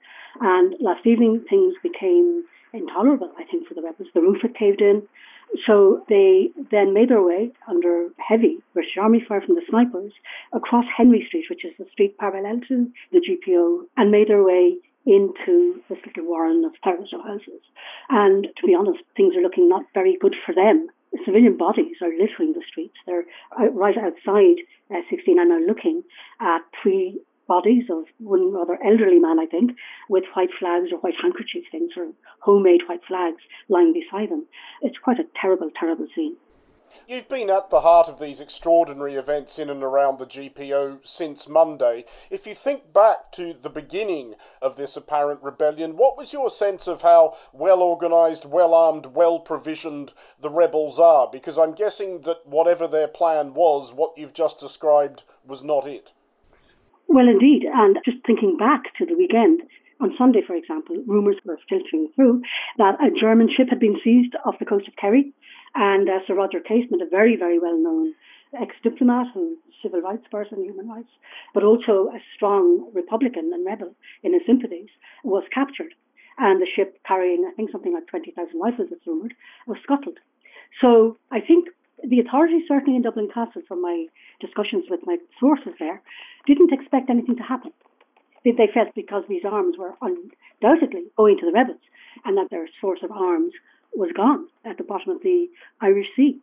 [0.41, 4.09] And last evening, things became intolerable, I think, for the rebels.
[4.15, 5.03] The roof had caved in.
[5.67, 10.13] So they then made their way under heavy British Army fire from the snipers
[10.53, 14.77] across Henry Street, which is the street parallel to the GPO, and made their way
[15.07, 17.63] into this little warren of thousands houses.
[18.11, 20.89] And to be honest, things are looking not very good for them.
[21.25, 22.97] Civilian bodies are littering the streets.
[23.07, 23.25] They're
[23.73, 24.57] right outside
[24.91, 26.03] uh, 16 and are looking
[26.41, 29.73] at three bodies of one rather elderly man, I think,
[30.09, 32.09] with white flags or white handkerchief things or
[32.41, 34.47] homemade white flags lying beside them.
[34.83, 36.37] It's quite a terrible, terrible scene.
[37.07, 41.49] You've been at the heart of these extraordinary events in and around the GPO since
[41.49, 42.05] Monday.
[42.31, 46.87] If you think back to the beginning of this apparent rebellion, what was your sense
[46.87, 51.29] of how well organised, well armed, well provisioned the rebels are?
[51.31, 56.13] Because I'm guessing that whatever their plan was, what you've just described was not it.
[57.09, 57.65] Well, indeed.
[57.73, 59.63] And just thinking back to the weekend,
[60.01, 62.43] on Sunday, for example, rumours were filtering through
[62.77, 65.33] that a German ship had been seized off the coast of Kerry.
[65.75, 68.15] And uh, Sir Roger Casement, a very, very well known
[68.59, 71.11] ex diplomat who's a civil rights person, human rights,
[71.53, 74.89] but also a strong Republican and rebel in his sympathies,
[75.25, 75.95] was captured.
[76.39, 79.35] And the ship carrying, I think, something like 20,000 rifles, it's rumoured,
[79.67, 80.19] was scuttled.
[80.81, 81.69] So I think
[82.03, 84.07] the authorities, certainly in Dublin Castle, from my
[84.41, 86.01] discussions with my sources there,
[86.47, 87.73] didn't expect anything to happen.
[88.45, 91.83] They, they felt because these arms were undoubtedly owing to the rebels
[92.25, 93.53] and that their source of arms
[93.95, 95.49] was gone at the bottom of the
[95.81, 96.41] Irish Sea.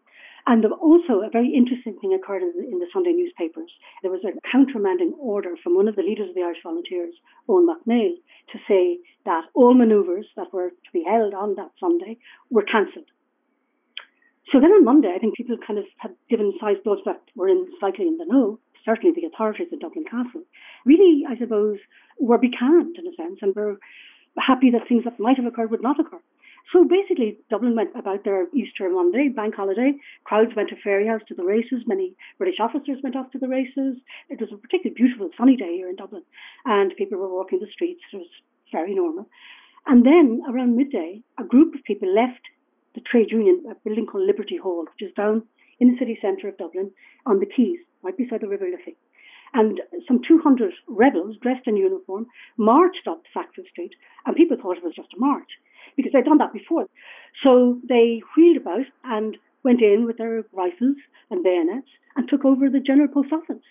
[0.47, 3.71] And also, a very interesting thing occurred in the, in the, Sunday newspapers.
[4.03, 7.15] There was a countermanding order from one of the leaders of the Irish Volunteers,
[7.49, 8.13] Eoin MacNeill,
[8.51, 12.19] to say that all manoeuvres that were to be held on that Sunday
[12.51, 13.09] were cancelled.
[14.51, 17.49] So then on Monday, I think people kind of had given size those that were
[17.49, 20.43] in slightly in the know, certainly the authorities in Dublin Castle,
[20.85, 21.79] really, I suppose,
[22.19, 23.79] were becalmed in a sense and were
[24.37, 26.19] happy that things that might have occurred would not occur.
[26.73, 29.93] So basically, Dublin went about their Easter Monday, bank holiday.
[30.23, 31.83] Crowds went to Fairyhouse to the races.
[31.85, 33.97] Many British officers went off to the races.
[34.29, 36.23] It was a particularly beautiful, sunny day here in Dublin,
[36.65, 38.01] and people were walking the streets.
[38.11, 38.29] It was
[38.71, 39.29] very normal.
[39.85, 42.41] And then around midday, a group of people left
[42.95, 45.43] the trade union, a building called Liberty Hall, which is down
[45.79, 46.89] in the city centre of Dublin
[47.27, 48.97] on the quays, right beside the River Liffey.
[49.53, 52.25] And some 200 rebels dressed in uniform
[52.57, 53.93] marched up Sackville Street,
[54.25, 55.51] and people thought it was just a march
[55.95, 56.87] because they'd done that before.
[57.43, 60.97] So they wheeled about and went in with their rifles
[61.29, 63.63] and bayonets and took over the General Post Office.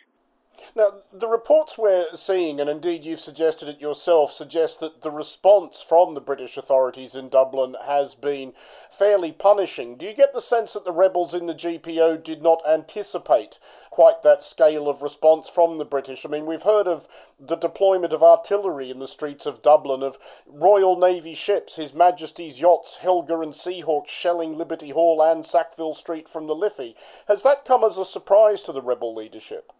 [0.76, 5.80] Now, the reports we're seeing, and indeed you've suggested it yourself, suggest that the response
[5.80, 8.54] from the British authorities in Dublin has been
[8.90, 9.96] fairly punishing.
[9.96, 14.22] Do you get the sense that the rebels in the GPO did not anticipate quite
[14.22, 16.26] that scale of response from the British?
[16.26, 17.06] I mean, we've heard of
[17.38, 22.60] the deployment of artillery in the streets of Dublin, of Royal Navy ships, His Majesty's
[22.60, 26.96] yachts, Helga and Seahawk, shelling Liberty Hall and Sackville Street from the Liffey.
[27.28, 29.72] Has that come as a surprise to the rebel leadership?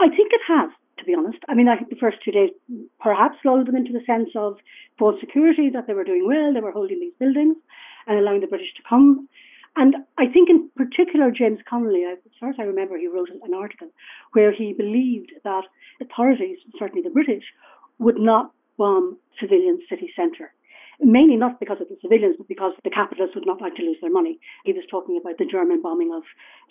[0.00, 1.38] I think it has, to be honest.
[1.48, 2.50] I mean, I think the first two days
[3.00, 4.58] perhaps lulled them into the sense of
[4.98, 7.56] false security, that they were doing well, they were holding these buildings
[8.06, 9.28] and allowing the British to come.
[9.76, 13.54] And I think in particular, James Connolly, as far as I remember, he wrote an
[13.54, 13.88] article
[14.32, 15.64] where he believed that
[16.00, 17.44] authorities, certainly the British,
[17.98, 20.52] would not bomb civilian city centre
[21.00, 23.98] mainly not because of the civilians, but because the capitalists would not like to lose
[24.00, 24.38] their money.
[24.64, 26.22] He was talking about the German bombing of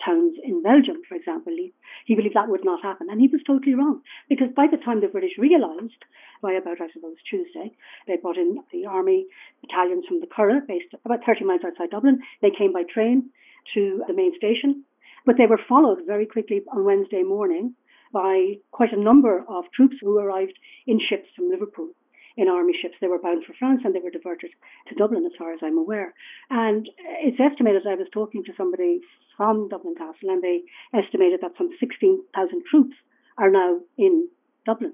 [0.04, 1.52] towns in Belgium, for example.
[1.56, 1.72] He,
[2.06, 4.02] he believed that would not happen, and he was totally wrong.
[4.28, 6.02] Because by the time the British realised,
[6.42, 9.26] by about, I suppose, Tuesday, they brought in the army
[9.62, 12.20] battalions from the Curragh, based about 30 miles outside Dublin.
[12.42, 13.30] They came by train
[13.74, 14.84] to the main station,
[15.24, 17.74] but they were followed very quickly on Wednesday morning
[18.12, 21.90] by quite a number of troops who arrived in ships from Liverpool
[22.36, 22.94] in army ships.
[23.00, 24.50] They were bound for France and they were diverted
[24.88, 26.14] to Dublin, as far as I'm aware.
[26.50, 26.88] And
[27.22, 29.00] it's estimated, I was talking to somebody
[29.36, 30.62] from Dublin Castle, and they
[30.94, 32.96] estimated that some 16,000 troops
[33.38, 34.28] are now in
[34.64, 34.92] Dublin.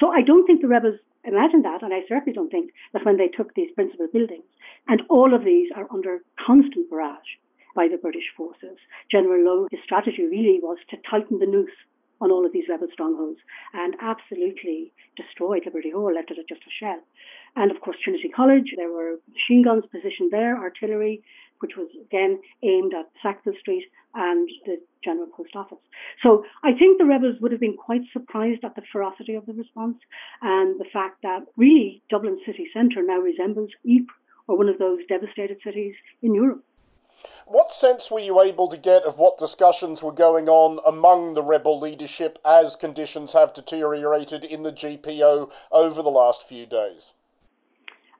[0.00, 3.16] So I don't think the rebels imagined that, and I certainly don't think that when
[3.16, 4.44] they took these principal buildings,
[4.86, 7.38] and all of these are under constant barrage
[7.74, 8.78] by the British forces.
[9.10, 11.70] General Lowe, his strategy really was to tighten the noose
[12.20, 13.38] on all of these rebel strongholds
[13.74, 17.00] and absolutely destroyed Liberty Hall, left it just a shell.
[17.56, 21.22] And of course, Trinity College, there were machine guns positioned there, artillery,
[21.60, 25.78] which was again aimed at Sackville Street and the General Post Office.
[26.22, 29.52] So I think the rebels would have been quite surprised at the ferocity of the
[29.52, 29.98] response
[30.42, 34.14] and the fact that really Dublin city centre now resembles Ypres
[34.46, 36.64] or one of those devastated cities in Europe.
[37.46, 41.42] What sense were you able to get of what discussions were going on among the
[41.42, 47.14] rebel leadership as conditions have deteriorated in the GPO over the last few days?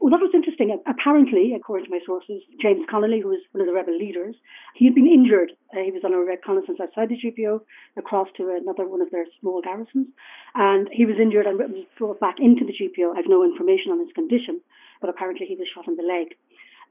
[0.01, 0.70] Well, that was interesting.
[0.86, 4.36] Apparently, according to my sources, James Connolly, who was one of the rebel leaders,
[4.74, 5.53] he had been injured.
[5.74, 7.61] Uh, he was on a reconnaissance outside the GPO,
[7.96, 10.07] across to another one of their small garrisons,
[10.55, 13.12] and he was injured and was brought back into the GPO.
[13.12, 14.61] I have no information on his condition,
[15.01, 16.38] but apparently he was shot in the leg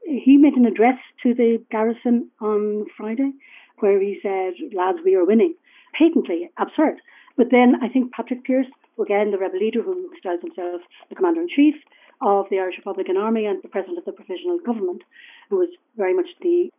[0.08, 3.32] he made an address to the garrison on Friday
[3.80, 5.54] where he said, lads, we are winning.
[5.96, 7.00] Patently absurd.
[7.36, 8.66] But then I think Patrick Pearse,
[9.00, 11.74] again, the rebel leader who styles himself the commander in chief
[12.20, 15.02] of the Irish Republican Army and the president of the provisional government,
[15.50, 16.70] who was very much the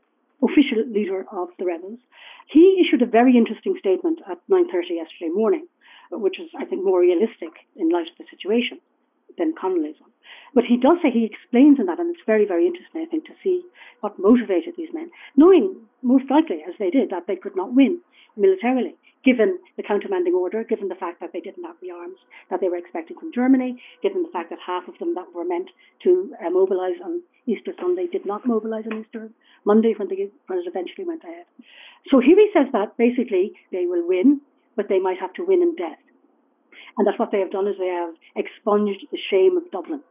[0.44, 2.00] official leader of the rebels,
[2.52, 5.68] he issued a very interesting statement at 9.30 yesterday morning,
[6.12, 8.80] which was, I think, more realistic in light of the situation
[9.38, 9.96] than Connolly's.
[10.54, 13.26] But he does say, he explains in that, and it's very, very interesting, I think,
[13.26, 13.62] to see
[14.02, 18.02] what motivated these men, knowing most likely, as they did, that they could not win
[18.36, 22.18] militarily, given the countermanding order, given the fact that they didn't have the arms
[22.50, 25.46] that they were expecting from Germany, given the fact that half of them that were
[25.46, 25.70] meant
[26.04, 29.30] to uh, mobilize on Easter Sunday did not mobilize on Easter
[29.66, 31.46] Monday when, they, when it eventually went ahead.
[32.10, 34.42] So here he says that basically they will win,
[34.76, 36.00] but they might have to win in death.
[36.98, 40.02] And that's what they have done is they have expunged the shame of Dublin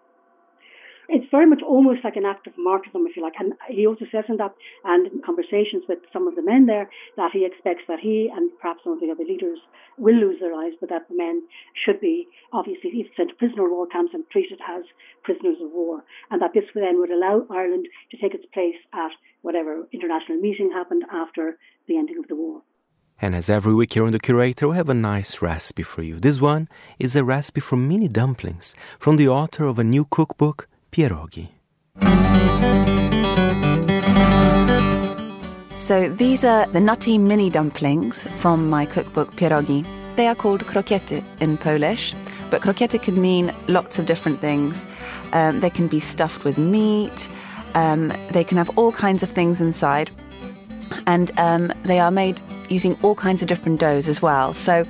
[1.09, 3.35] it's very much almost like an act of martyrdom, if you like.
[3.39, 4.55] And he also says in that,
[4.85, 8.51] and in conversations with some of the men there, that he expects that he and
[8.61, 9.59] perhaps some of the other leaders
[9.97, 11.43] will lose their lives, but that the men
[11.73, 14.85] should be obviously sent to prisoner of war camps and treated as
[15.25, 16.05] prisoners of war.
[16.31, 20.71] And that this then would allow Ireland to take its place at whatever international meeting
[20.73, 22.63] happened after the ending of the war.
[23.21, 26.21] And as every week here on The Curator, we have a nice recipe for you.
[26.21, 26.69] This one
[27.01, 31.49] is a recipe for mini dumplings from the author of a new cookbook, pierogi.
[35.89, 39.87] So these are the nutty mini dumplings from my cookbook Pierogi.
[40.17, 42.15] They are called krokiety in Polish,
[42.51, 44.85] but krokiety can mean lots of different things.
[45.33, 47.31] Um, they can be stuffed with meat.
[47.75, 50.11] Um, they can have all kinds of things inside,
[51.07, 54.53] and um, they are made using all kinds of different doughs as well.
[54.53, 54.85] So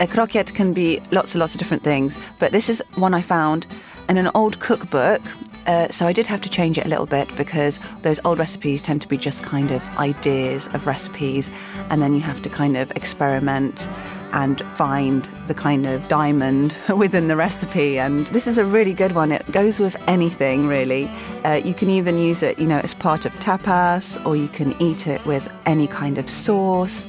[0.00, 3.22] a croquette can be lots and lots of different things, but this is one I
[3.22, 3.66] found
[4.08, 5.22] in an old cookbook
[5.66, 8.80] Uh, so I did have to change it a little bit because those old recipes
[8.80, 11.50] tend to be just kind of ideas of recipes,
[11.90, 13.88] and then you have to kind of experiment
[14.32, 17.98] and find the kind of diamond within the recipe.
[17.98, 19.32] And this is a really good one.
[19.32, 21.10] It goes with anything, really.
[21.44, 24.80] Uh, you can even use it, you know, as part of tapas, or you can
[24.80, 27.08] eat it with any kind of sauce.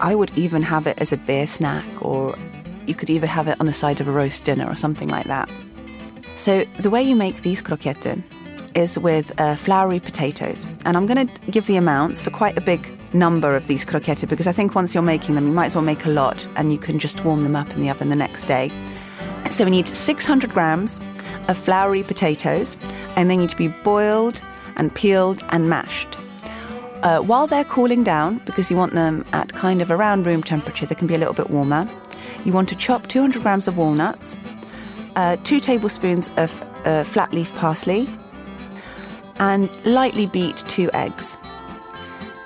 [0.00, 2.36] I would even have it as a beer snack, or
[2.86, 5.24] you could even have it on the side of a roast dinner or something like
[5.28, 5.48] that.
[6.36, 8.06] So the way you make these croquettes
[8.74, 10.66] is with uh, floury potatoes.
[10.84, 14.24] And I'm going to give the amounts for quite a big number of these croquettes
[14.26, 16.70] because I think once you're making them, you might as well make a lot and
[16.70, 18.70] you can just warm them up in the oven the next day.
[19.50, 21.00] So we need 600 grams
[21.48, 22.76] of floury potatoes
[23.16, 24.42] and they need to be boiled
[24.76, 26.18] and peeled and mashed.
[27.02, 30.84] Uh, while they're cooling down, because you want them at kind of around room temperature,
[30.84, 31.88] they can be a little bit warmer,
[32.44, 34.36] you want to chop 200 grams of walnuts,
[35.16, 36.52] uh, two tablespoons of
[36.84, 38.08] uh, flat leaf parsley,
[39.38, 41.36] and lightly beat two eggs.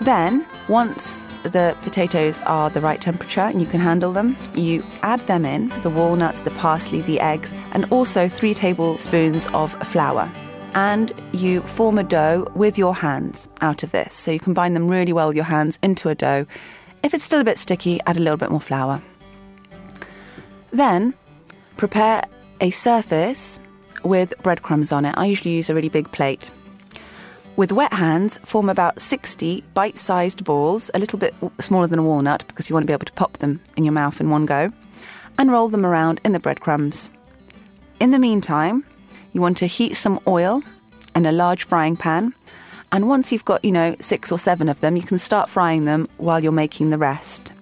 [0.01, 5.21] Then, once the potatoes are the right temperature and you can handle them, you add
[5.27, 10.31] them in the walnuts, the parsley, the eggs, and also three tablespoons of flour.
[10.75, 14.15] And you form a dough with your hands out of this.
[14.15, 16.47] So you combine them really well with your hands into a dough.
[17.03, 19.03] If it's still a bit sticky, add a little bit more flour.
[20.71, 21.15] Then
[21.77, 22.23] prepare
[22.61, 23.59] a surface
[24.05, 25.15] with breadcrumbs on it.
[25.17, 26.51] I usually use a really big plate.
[27.57, 32.03] With wet hands, form about 60 bite sized balls, a little bit smaller than a
[32.03, 34.47] walnut because you want to be able to pop them in your mouth in one
[34.47, 34.73] go,
[35.39, 37.11] and roll them around in the breadcrumbs.
[37.99, 38.85] In the meantime,
[39.33, 40.63] you want to heat some oil
[41.15, 42.35] in a large frying pan,
[42.93, 45.85] and once you've got, you know, six or seven of them, you can start frying
[45.85, 47.53] them while you're making the rest.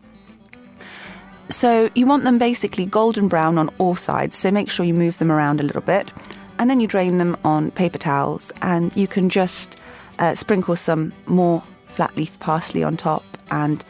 [1.50, 5.18] So you want them basically golden brown on all sides, so make sure you move
[5.18, 6.12] them around a little bit.
[6.58, 9.80] And then you drain them on paper towels, and you can just
[10.18, 13.84] uh, sprinkle some more flat leaf parsley on top and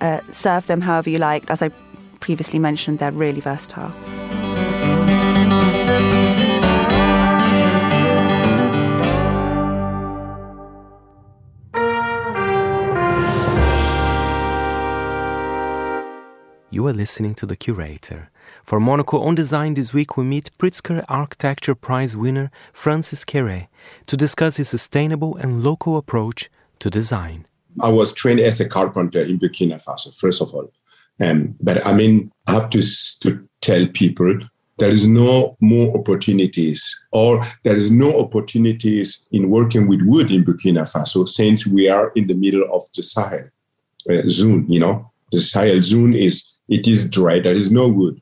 [0.00, 1.48] uh, serve them however you like.
[1.50, 1.70] As I
[2.20, 3.92] previously mentioned, they're really versatile.
[16.74, 18.30] You are listening to The Curator.
[18.64, 23.68] For Monocle on Design this week, we meet Pritzker Architecture Prize winner Francis Kéré
[24.06, 26.50] to discuss his sustainable and local approach
[26.80, 27.46] to design.
[27.80, 30.72] I was trained as a carpenter in Burkina Faso, first of all.
[31.20, 32.82] Um, but I mean, I have to,
[33.20, 34.36] to tell people
[34.78, 40.44] there is no more opportunities or there is no opportunities in working with wood in
[40.44, 43.48] Burkina Faso since we are in the middle of the Sahel
[44.10, 45.12] uh, zone, you know.
[45.30, 48.20] The Sahel zone is it is dry, there is no wood.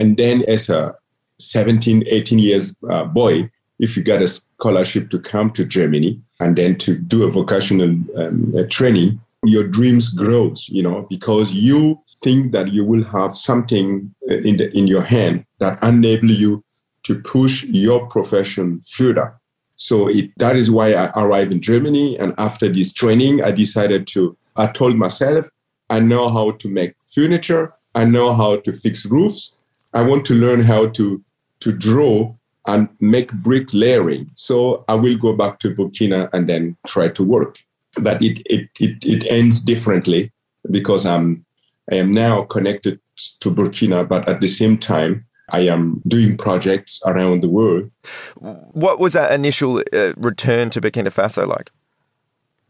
[0.00, 0.96] And then as a
[1.38, 6.56] 17, 18 years uh, boy, if you got a scholarship to come to Germany and
[6.56, 12.00] then to do a vocational um, a training, your dreams grows, you know, because you
[12.22, 16.64] think that you will have something uh, in the, in your hand that enable you
[17.02, 19.38] to push your profession further.
[19.76, 22.18] So it, that is why I arrived in Germany.
[22.18, 25.50] And after this training, I decided to, I told myself,
[25.90, 27.73] I know how to make furniture.
[27.94, 29.56] I know how to fix roofs.
[29.92, 31.22] I want to learn how to,
[31.60, 32.34] to draw
[32.66, 34.30] and make brick layering.
[34.34, 37.58] So I will go back to Burkina and then try to work.
[38.00, 40.32] But it, it, it, it ends differently
[40.70, 41.44] because I'm,
[41.92, 42.98] I am now connected
[43.40, 47.90] to Burkina, but at the same time, I am doing projects around the world.
[48.38, 51.70] What was that initial uh, return to Burkina Faso like?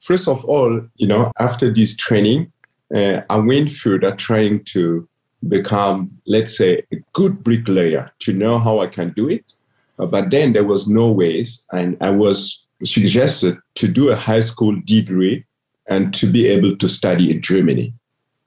[0.01, 2.53] First of all, you know, after this training,
[2.95, 5.09] uh, I went further trying to
[5.49, 9.53] become, let's say, a good bricklayer to know how I can do it.
[9.99, 14.41] Uh, but then there was no ways, and I was suggested to do a high
[14.41, 15.45] school degree
[15.89, 17.95] and to be able to study in Germany.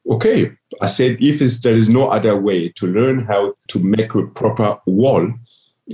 [0.09, 4.27] Okay, I said if there is no other way to learn how to make a
[4.27, 5.31] proper wall,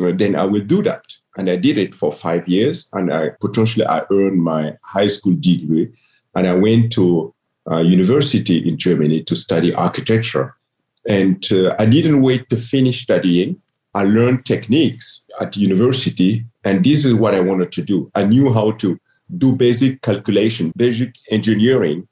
[0.01, 1.03] uh, then I will do that.
[1.37, 5.33] And I did it for five years, and I potentially I earned my high school
[5.33, 5.91] degree,
[6.35, 7.33] and I went to
[7.69, 10.55] uh, university in Germany to study architecture.
[11.07, 13.61] And uh, I didn't wait to finish studying.
[13.93, 18.11] I learned techniques at university, and this is what I wanted to do.
[18.15, 18.99] I knew how to
[19.37, 22.07] do basic calculation, basic engineering,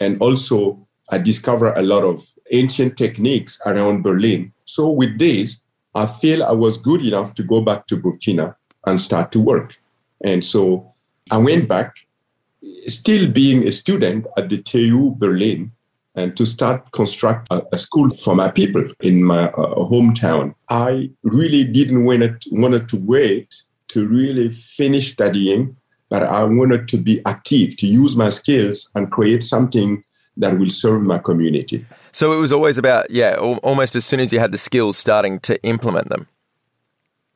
[0.00, 4.52] and also I discovered a lot of ancient techniques around Berlin.
[4.64, 5.62] So with this,
[5.94, 8.54] I feel I was good enough to go back to Burkina
[8.86, 9.78] and start to work.
[10.22, 10.92] And so
[11.30, 11.96] I went back,
[12.86, 15.72] still being a student at the TU Berlin,
[16.16, 20.54] and to start construct a, a, school for my people in my uh, hometown.
[20.68, 23.54] I really didn't want it, wanted to wait
[23.88, 25.76] to really finish studying,
[26.08, 30.02] but I wanted to be active, to use my skills and create something
[30.38, 31.86] that will serve my community.
[32.12, 34.96] So it was always about, yeah, al- almost as soon as you had the skills,
[34.96, 36.28] starting to implement them.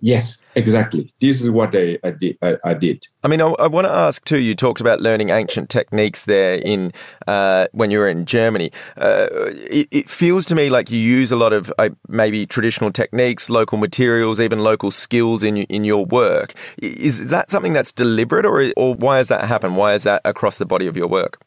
[0.00, 1.12] Yes, exactly.
[1.20, 2.38] This is what I, I did.
[2.40, 3.06] I, I did.
[3.22, 4.40] I mean, I, I want to ask too.
[4.40, 6.92] You talked about learning ancient techniques there in
[7.26, 8.70] uh, when you were in Germany.
[8.96, 12.90] Uh, it, it feels to me like you use a lot of uh, maybe traditional
[12.90, 16.54] techniques, local materials, even local skills in in your work.
[16.78, 19.76] Is that something that's deliberate, or or why has that happened?
[19.76, 21.42] Why is that across the body of your work?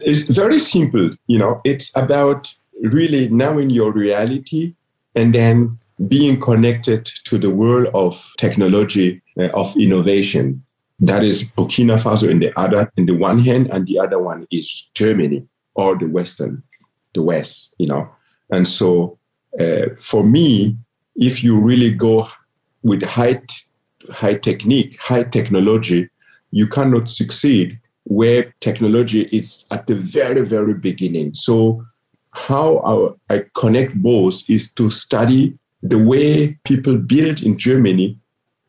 [0.00, 1.10] It's very simple.
[1.26, 4.74] You know, it's about really knowing your reality
[5.14, 10.64] and then being connected to the world of technology, uh, of innovation.
[11.00, 14.46] That is Burkina Faso in the other, in the one hand, and the other one
[14.50, 16.62] is Germany or the Western,
[17.14, 18.08] the West, you know.
[18.50, 19.18] And so
[19.58, 20.76] uh, for me,
[21.16, 22.28] if you really go
[22.82, 23.42] with high,
[24.10, 26.08] high technique, high technology,
[26.50, 31.34] you cannot succeed where technology is at the very, very beginning.
[31.34, 31.84] So
[32.32, 38.18] how I connect both is to study the way people built in Germany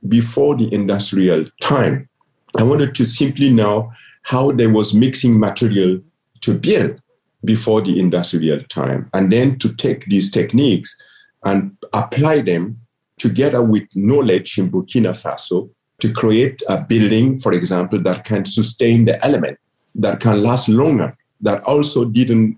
[0.07, 2.09] before the industrial time.
[2.57, 3.91] I wanted to simply know
[4.23, 6.01] how they was mixing material
[6.41, 7.01] to build
[7.45, 10.97] before the industrial time, and then to take these techniques
[11.43, 12.79] and apply them
[13.17, 19.05] together with knowledge in Burkina Faso to create a building, for example, that can sustain
[19.05, 19.59] the element,
[19.95, 22.57] that can last longer, that also didn't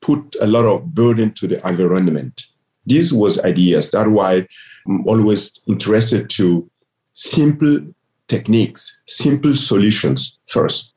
[0.00, 2.46] put a lot of burden to the environment.
[2.86, 3.90] This was ideas.
[3.90, 4.46] That's why
[4.86, 6.68] I'm always interested to
[7.12, 7.80] simple
[8.28, 10.94] techniques, simple solutions first.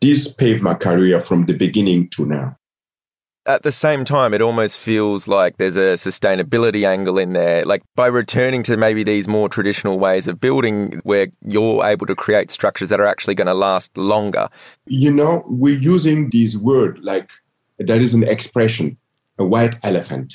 [0.00, 2.56] This paved my career from the beginning to now.
[3.44, 7.64] At the same time, it almost feels like there's a sustainability angle in there.
[7.64, 12.14] Like by returning to maybe these more traditional ways of building where you're able to
[12.14, 14.48] create structures that are actually going to last longer.
[14.86, 17.32] You know, we're using this word like
[17.78, 18.96] that is an expression,
[19.38, 20.34] a white elephant.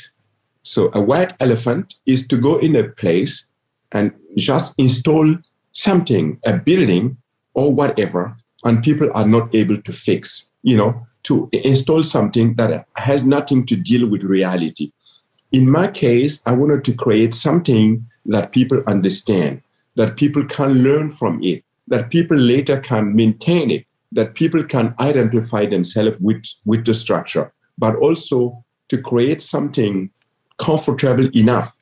[0.67, 3.45] So a white elephant is to go in a place
[3.93, 5.33] and just install
[5.71, 7.15] something, a building
[7.53, 12.85] or whatever, and people are not able to fix, you know, to install something that
[12.97, 14.91] has nothing to deal with reality.
[15.53, 19.61] In my case, I wanted to create something that people understand,
[19.95, 24.93] that people can learn from it, that people later can maintain it, that people can
[24.99, 30.11] identify themselves with, with the structure, but also to create something
[30.57, 31.77] comfortable enough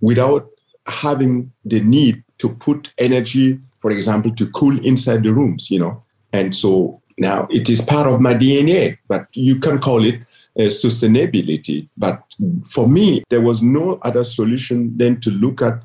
[0.00, 0.48] without
[0.86, 6.02] having the need to put energy, for example, to cool inside the rooms, you know.
[6.32, 10.20] And so now it is part of my DNA, but you can call it
[10.58, 11.88] uh, sustainability.
[11.96, 12.22] But
[12.64, 15.82] for me, there was no other solution than to look at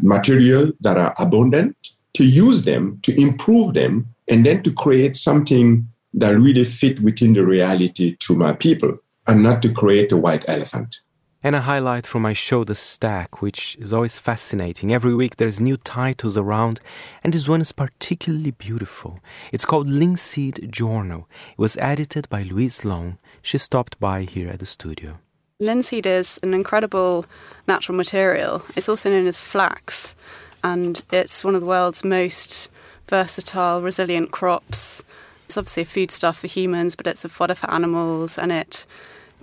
[0.00, 1.76] material that are abundant,
[2.14, 7.34] to use them, to improve them, and then to create something that really fit within
[7.34, 11.00] the reality to my people, and not to create a white elephant.
[11.46, 14.92] And a highlight from my show, The Stack, which is always fascinating.
[14.92, 16.80] Every week there's new titles around,
[17.22, 19.20] and this one is particularly beautiful.
[19.52, 21.28] It's called Linseed Journal.
[21.52, 23.18] It was edited by Louise Long.
[23.42, 25.20] She stopped by here at the studio.
[25.60, 27.26] Linseed is an incredible
[27.68, 28.64] natural material.
[28.74, 30.16] It's also known as flax,
[30.64, 32.72] and it's one of the world's most
[33.06, 35.04] versatile, resilient crops.
[35.44, 38.84] It's obviously a foodstuff for humans, but it's a fodder for animals, and it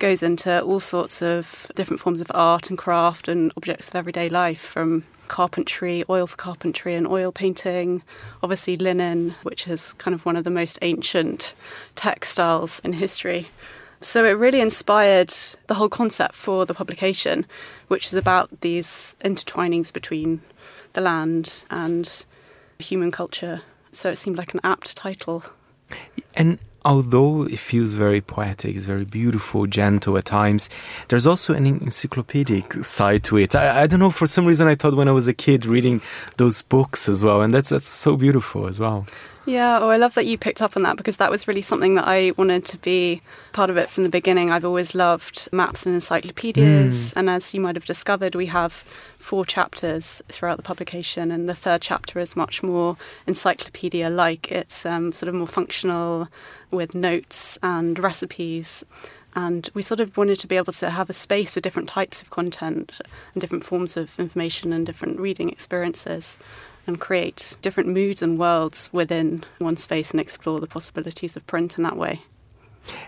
[0.03, 4.27] goes into all sorts of different forms of art and craft and objects of everyday
[4.27, 8.03] life from carpentry, oil for carpentry and oil painting,
[8.43, 11.55] obviously linen, which is kind of one of the most ancient
[11.95, 13.47] textiles in history.
[14.01, 15.33] So it really inspired
[15.67, 17.45] the whole concept for the publication,
[17.87, 20.41] which is about these intertwinings between
[20.91, 22.25] the land and
[22.77, 23.61] human culture.
[23.93, 25.45] So it seemed like an apt title.
[26.35, 30.69] And although it feels very poetic, it's very beautiful, gentle at times,
[31.07, 33.55] there's also an encyclopedic side to it.
[33.55, 36.01] I, I, don't know, for some reason, I thought when I was a kid reading
[36.37, 39.05] those books as well, and that's, that's so beautiful as well.
[39.45, 41.95] Yeah, oh, I love that you picked up on that because that was really something
[41.95, 43.21] that I wanted to be
[43.51, 44.49] part of it from the beginning.
[44.49, 47.17] I've always loved maps and encyclopedias, mm.
[47.17, 48.71] and as you might have discovered, we have
[49.17, 52.95] four chapters throughout the publication, and the third chapter is much more
[53.27, 54.49] encyclopedia like.
[54.49, 56.29] It's um, sort of more functional
[56.71, 58.85] with notes and recipes.
[59.35, 62.21] And we sort of wanted to be able to have a space for different types
[62.21, 63.01] of content
[63.33, 66.37] and different forms of information and different reading experiences
[66.85, 71.77] and create different moods and worlds within one space and explore the possibilities of print
[71.77, 72.21] in that way.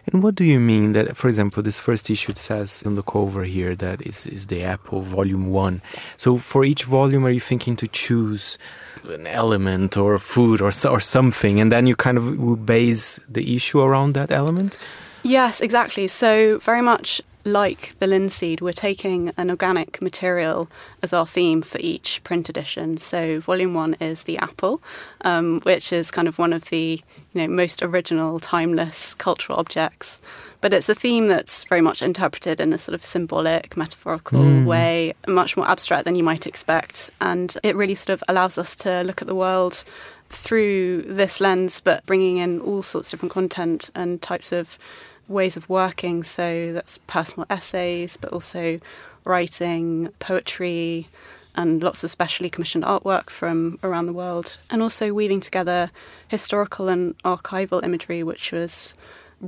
[0.07, 3.75] And what do you mean that, for example, this first issue says look over here
[3.75, 5.81] that is, is the Apple Volume 1.
[6.17, 8.57] So for each volume, are you thinking to choose
[9.03, 13.81] an element or food or, or something, and then you kind of base the issue
[13.81, 14.77] around that element?
[15.23, 16.07] Yes, exactly.
[16.07, 20.67] So, very much like the linseed, we're taking an organic material
[21.03, 22.97] as our theme for each print edition.
[22.97, 24.81] So, volume one is the apple,
[25.21, 27.01] um, which is kind of one of the
[27.33, 30.21] you know most original, timeless cultural objects.
[30.61, 34.65] But it's a theme that's very much interpreted in a sort of symbolic, metaphorical Mm.
[34.65, 38.75] way, much more abstract than you might expect, and it really sort of allows us
[38.77, 39.83] to look at the world
[40.29, 44.79] through this lens, but bringing in all sorts of different content and types of
[45.27, 46.23] ways of working.
[46.23, 48.79] So that's personal essays, but also
[49.23, 51.09] writing, poetry,
[51.55, 54.57] and lots of specially commissioned artwork from around the world.
[54.69, 55.89] And also weaving together
[56.27, 58.93] historical and archival imagery, which was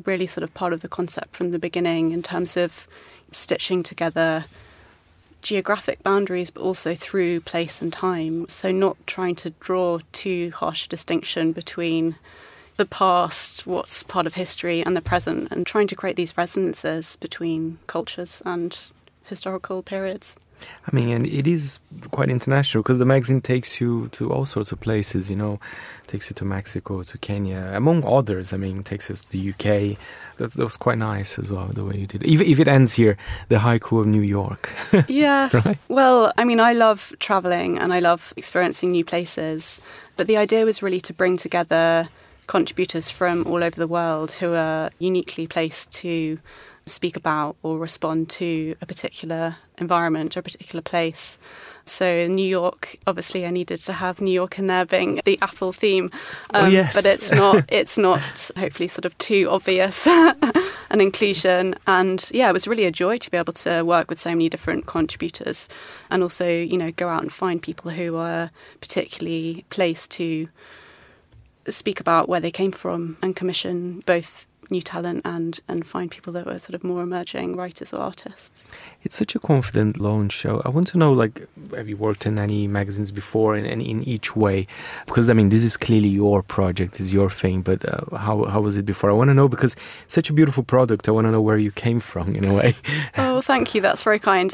[0.06, 2.88] really sort of part of the concept from the beginning in terms of
[3.32, 4.46] stitching together
[5.42, 8.48] geographic boundaries, but also through place and time.
[8.50, 12.16] So, not trying to draw too harsh a distinction between
[12.78, 17.16] the past, what's part of history, and the present, and trying to create these resonances
[17.18, 18.92] between cultures and
[19.24, 20.38] historical periods.
[20.88, 21.80] I mean, and it is
[22.12, 25.60] quite international because the magazine takes you to all sorts of places, you know,
[26.08, 28.54] takes you to Mexico, to Kenya, among others.
[28.54, 30.00] I mean, takes us to the UK.
[30.38, 32.30] That, that was quite nice as well, the way you did it.
[32.30, 33.18] Even if it ends here,
[33.50, 34.74] the haiku of New York.
[35.08, 35.54] Yes.
[35.54, 35.78] Right?
[35.90, 39.82] Well, I mean, I love traveling and I love experiencing new places.
[40.16, 42.08] But the idea was really to bring together
[42.48, 46.40] contributors from all over the world who are uniquely placed to
[46.86, 51.38] speak about or respond to a particular environment or a particular place.
[51.84, 55.38] So in New York, obviously, I needed to have New York in there being the
[55.42, 56.10] Apple theme,
[56.54, 56.96] Um, Oh, yes.
[56.96, 57.66] but it's not.
[57.72, 58.22] It's not
[58.58, 60.06] hopefully sort of too obvious
[60.90, 61.76] an inclusion.
[61.88, 64.48] And yeah, it was really a joy to be able to work with so many
[64.50, 65.68] different contributors,
[66.10, 68.50] and also you know go out and find people who are
[68.82, 70.48] particularly placed to
[71.70, 76.34] speak about where they came from and commission both new talent and and find people
[76.34, 78.66] that were sort of more emerging writers or artists.
[79.04, 80.62] It's such a confident launch show.
[80.66, 84.04] I want to know, like, have you worked in any magazines before, and, and in
[84.04, 84.68] each way?
[85.06, 87.62] Because I mean, this is clearly your project, is your thing.
[87.62, 89.10] But uh, how how was it before?
[89.10, 91.08] I want to know because it's such a beautiful product.
[91.08, 92.76] I want to know where you came from, in a way.
[93.18, 93.82] Oh, thank you.
[93.82, 94.54] That's very kind.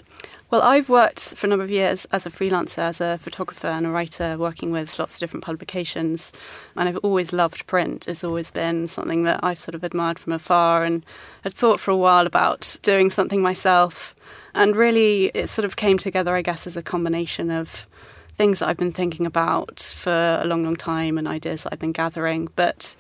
[0.54, 3.88] Well, I've worked for a number of years as a freelancer, as a photographer and
[3.88, 6.32] a writer, working with lots of different publications.
[6.78, 8.08] And I've always loved print.
[8.08, 11.04] It's always been something that I've sort of admired from afar and
[11.44, 14.14] had thought for a while about doing something myself.
[14.54, 17.88] And really, it sort of came together, I guess, as a combination of
[18.34, 21.80] things that I've been thinking about for a long, long time and ideas that I've
[21.80, 22.48] been gathering.
[22.56, 22.96] But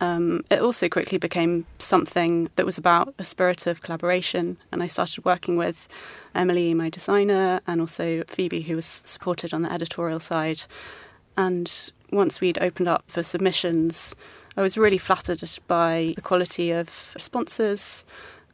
[0.00, 4.56] um, it also quickly became something that was about a spirit of collaboration.
[4.70, 5.88] And I started working with
[6.34, 10.64] Emily, my designer, and also Phoebe, who was supported on the editorial side.
[11.36, 14.14] And once we'd opened up for submissions,
[14.56, 18.04] I was really flattered by the quality of responses.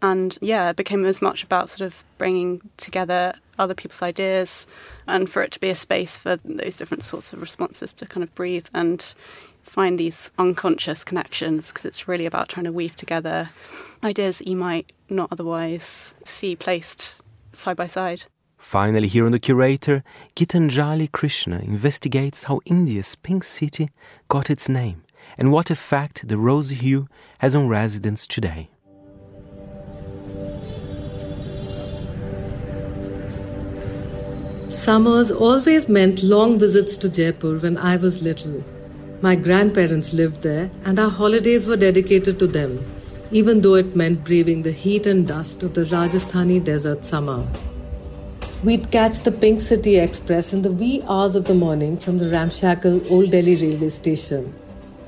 [0.01, 4.67] And yeah, it became as much about sort of bringing together other people's ideas
[5.07, 8.25] and for it to be a space for those different sorts of responses to kind
[8.25, 9.15] of breathe and
[9.65, 13.51] find these unconscious connections because it's really about trying to weave together
[14.05, 18.25] ideas that you might not otherwise see placed side by side.
[18.59, 20.03] Finally, here on The Curator,
[20.37, 23.91] Gitanjali Krishna investigates how India's Pink City
[24.29, 25.03] got its name
[25.37, 27.07] and what effect the rose hue
[27.39, 28.71] has on residents today.
[34.69, 38.65] Summers always meant long visits to Jaipur when I was little.
[39.21, 42.85] My grandparents lived there, and our holidays were dedicated to them,
[43.31, 47.47] even though it meant braving the heat and dust of the Rajasthani desert summer.
[48.63, 52.31] We'd catch the Pink City Express in the wee hours of the morning from the
[52.31, 54.55] ramshackle Old Delhi railway station.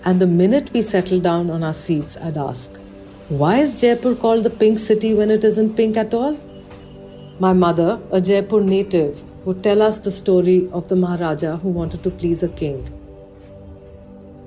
[0.04, 2.76] And the minute we settled down on our seats, I'd ask,
[3.28, 6.38] Why is Jaipur called the Pink City when it isn't pink at all?
[7.38, 12.02] My mother, a Jaipur native, would tell us the story of the Maharaja who wanted
[12.02, 12.95] to please a king.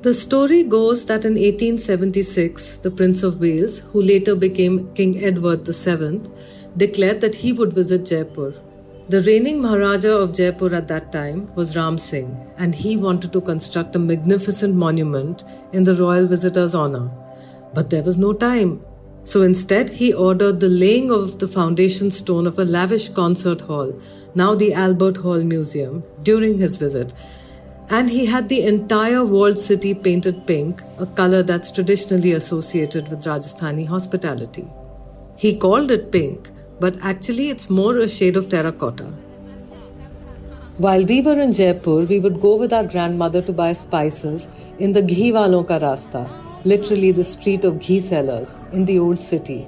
[0.02, 5.68] The story goes that in 1876, the Prince of Wales, who later became King Edward
[5.68, 6.22] VII,
[6.78, 8.54] declared that he would visit Jaipur.
[9.10, 13.42] The reigning Maharaja of Jaipur at that time was Ram Singh, and he wanted to
[13.42, 15.44] construct a magnificent monument
[15.74, 17.12] in the royal visitor's honor.
[17.74, 18.80] But there was no time.
[19.26, 24.00] So instead, he ordered the laying of the foundation stone of a lavish concert hall,
[24.34, 27.12] now the Albert Hall Museum, during his visit.
[27.90, 33.24] And he had the entire walled city painted pink, a color that's traditionally associated with
[33.26, 34.68] Rajasthani hospitality.
[35.36, 39.06] He called it pink, but actually it's more a shade of terracotta.
[40.78, 44.94] While we were in Jaipur, we would go with our grandmother to buy spices in
[44.94, 46.30] the Ghee Walon Ka Rasta,
[46.64, 49.68] literally the street of ghee sellers in the old city.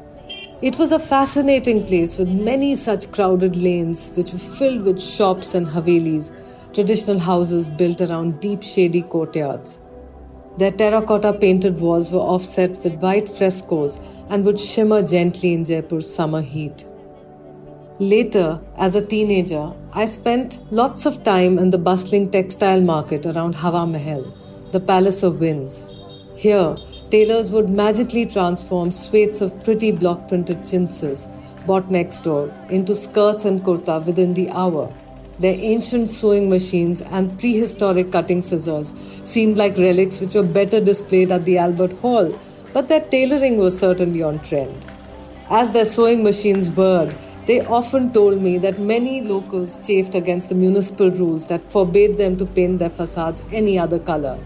[0.62, 5.56] It was a fascinating place with many such crowded lanes which were filled with shops
[5.56, 6.32] and havelis,
[6.74, 9.80] traditional houses built around deep shady courtyards.
[10.58, 14.00] Their terracotta painted walls were offset with white frescoes
[14.30, 16.86] and would shimmer gently in Jaipur's summer heat.
[18.00, 23.56] Later, as a teenager, I spent lots of time in the bustling textile market around
[23.56, 24.34] Hawa Mahal,
[24.72, 25.86] the Palace of Winds.
[26.36, 26.76] Here,
[27.10, 31.28] tailors would magically transform swathes of pretty block printed chintzes
[31.66, 34.92] bought next door into skirts and kurta within the hour.
[35.42, 41.32] Their ancient sewing machines and prehistoric cutting scissors seemed like relics which were better displayed
[41.32, 42.38] at the Albert Hall,
[42.74, 44.86] but their tailoring was certainly on trend.
[45.50, 47.16] As their sewing machines whirred,
[47.48, 52.38] they often told me that many locals chafed against the municipal rules that forbade them
[52.38, 54.38] to paint their facades any other color.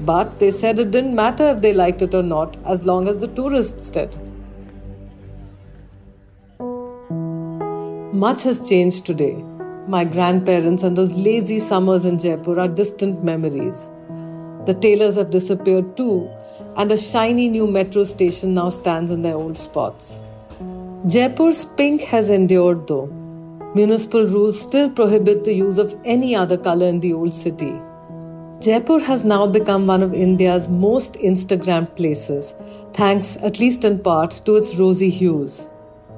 [0.00, 3.18] But they said it didn't matter if they liked it or not, as long as
[3.18, 4.16] the tourists did.
[8.12, 9.44] Much has changed today.
[9.88, 13.88] My grandparents and those lazy summers in Jaipur are distant memories.
[14.64, 16.28] The tailors have disappeared too,
[16.76, 20.18] and a shiny new metro station now stands in their old spots.
[21.06, 23.06] Jaipur's pink has endured though.
[23.76, 27.72] Municipal rules still prohibit the use of any other color in the old city.
[28.58, 32.54] Jaipur has now become one of India's most Instagrammed places,
[32.92, 35.68] thanks, at least in part, to its rosy hues.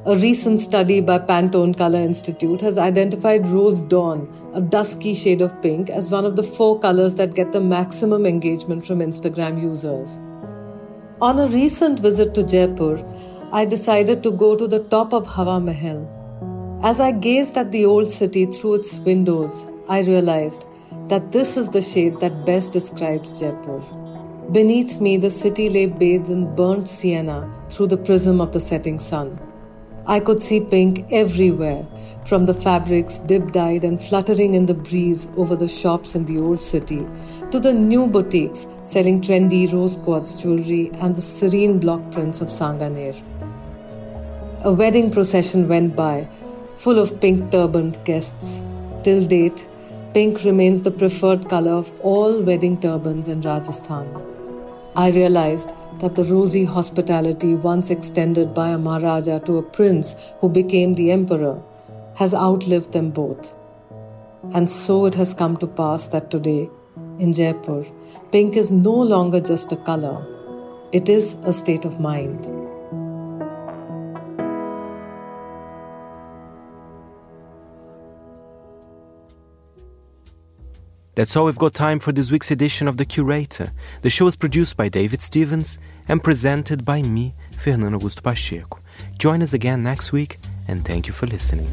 [0.07, 5.61] A recent study by Pantone Color Institute has identified Rose Dawn, a dusky shade of
[5.61, 10.21] pink, as one of the four colors that get the maximum engagement from Instagram users.
[11.21, 13.05] On a recent visit to Jaipur,
[13.53, 16.09] I decided to go to the top of Hawa Mahal.
[16.85, 20.65] As I gazed at the old city through its windows, I realized
[21.09, 23.83] that this is the shade that best describes Jaipur.
[24.53, 29.01] Beneath me, the city lay bathed in burnt sienna through the prism of the setting
[29.01, 29.39] sun.
[30.09, 31.87] I could see pink everywhere,
[32.25, 36.39] from the fabrics dip dyed and fluttering in the breeze over the shops in the
[36.39, 37.07] old city,
[37.51, 42.49] to the new boutiques selling trendy rose quartz jewelry and the serene block prints of
[42.49, 43.15] Sanganer.
[44.65, 46.27] A wedding procession went by,
[46.75, 48.63] full of pink turbaned guests.
[49.03, 49.67] Till date,
[50.15, 54.09] pink remains the preferred color of all wedding turbans in Rajasthan.
[54.97, 60.49] I realized that the rosy hospitality once extended by a Maharaja to a prince who
[60.49, 61.61] became the emperor
[62.17, 63.55] has outlived them both.
[64.55, 66.71] And so it has come to pass that today,
[67.19, 67.85] in Jaipur,
[68.33, 70.27] pink is no longer just a color,
[70.93, 72.58] it is a state of mind.
[81.19, 83.73] That's all we've got time for this week's edition of The Curator.
[84.03, 88.79] The show is produced by David Stevens and presented by me, Fernando Augusto Pacheco.
[89.19, 90.37] Join us again next week,
[90.69, 91.67] and thank you for listening.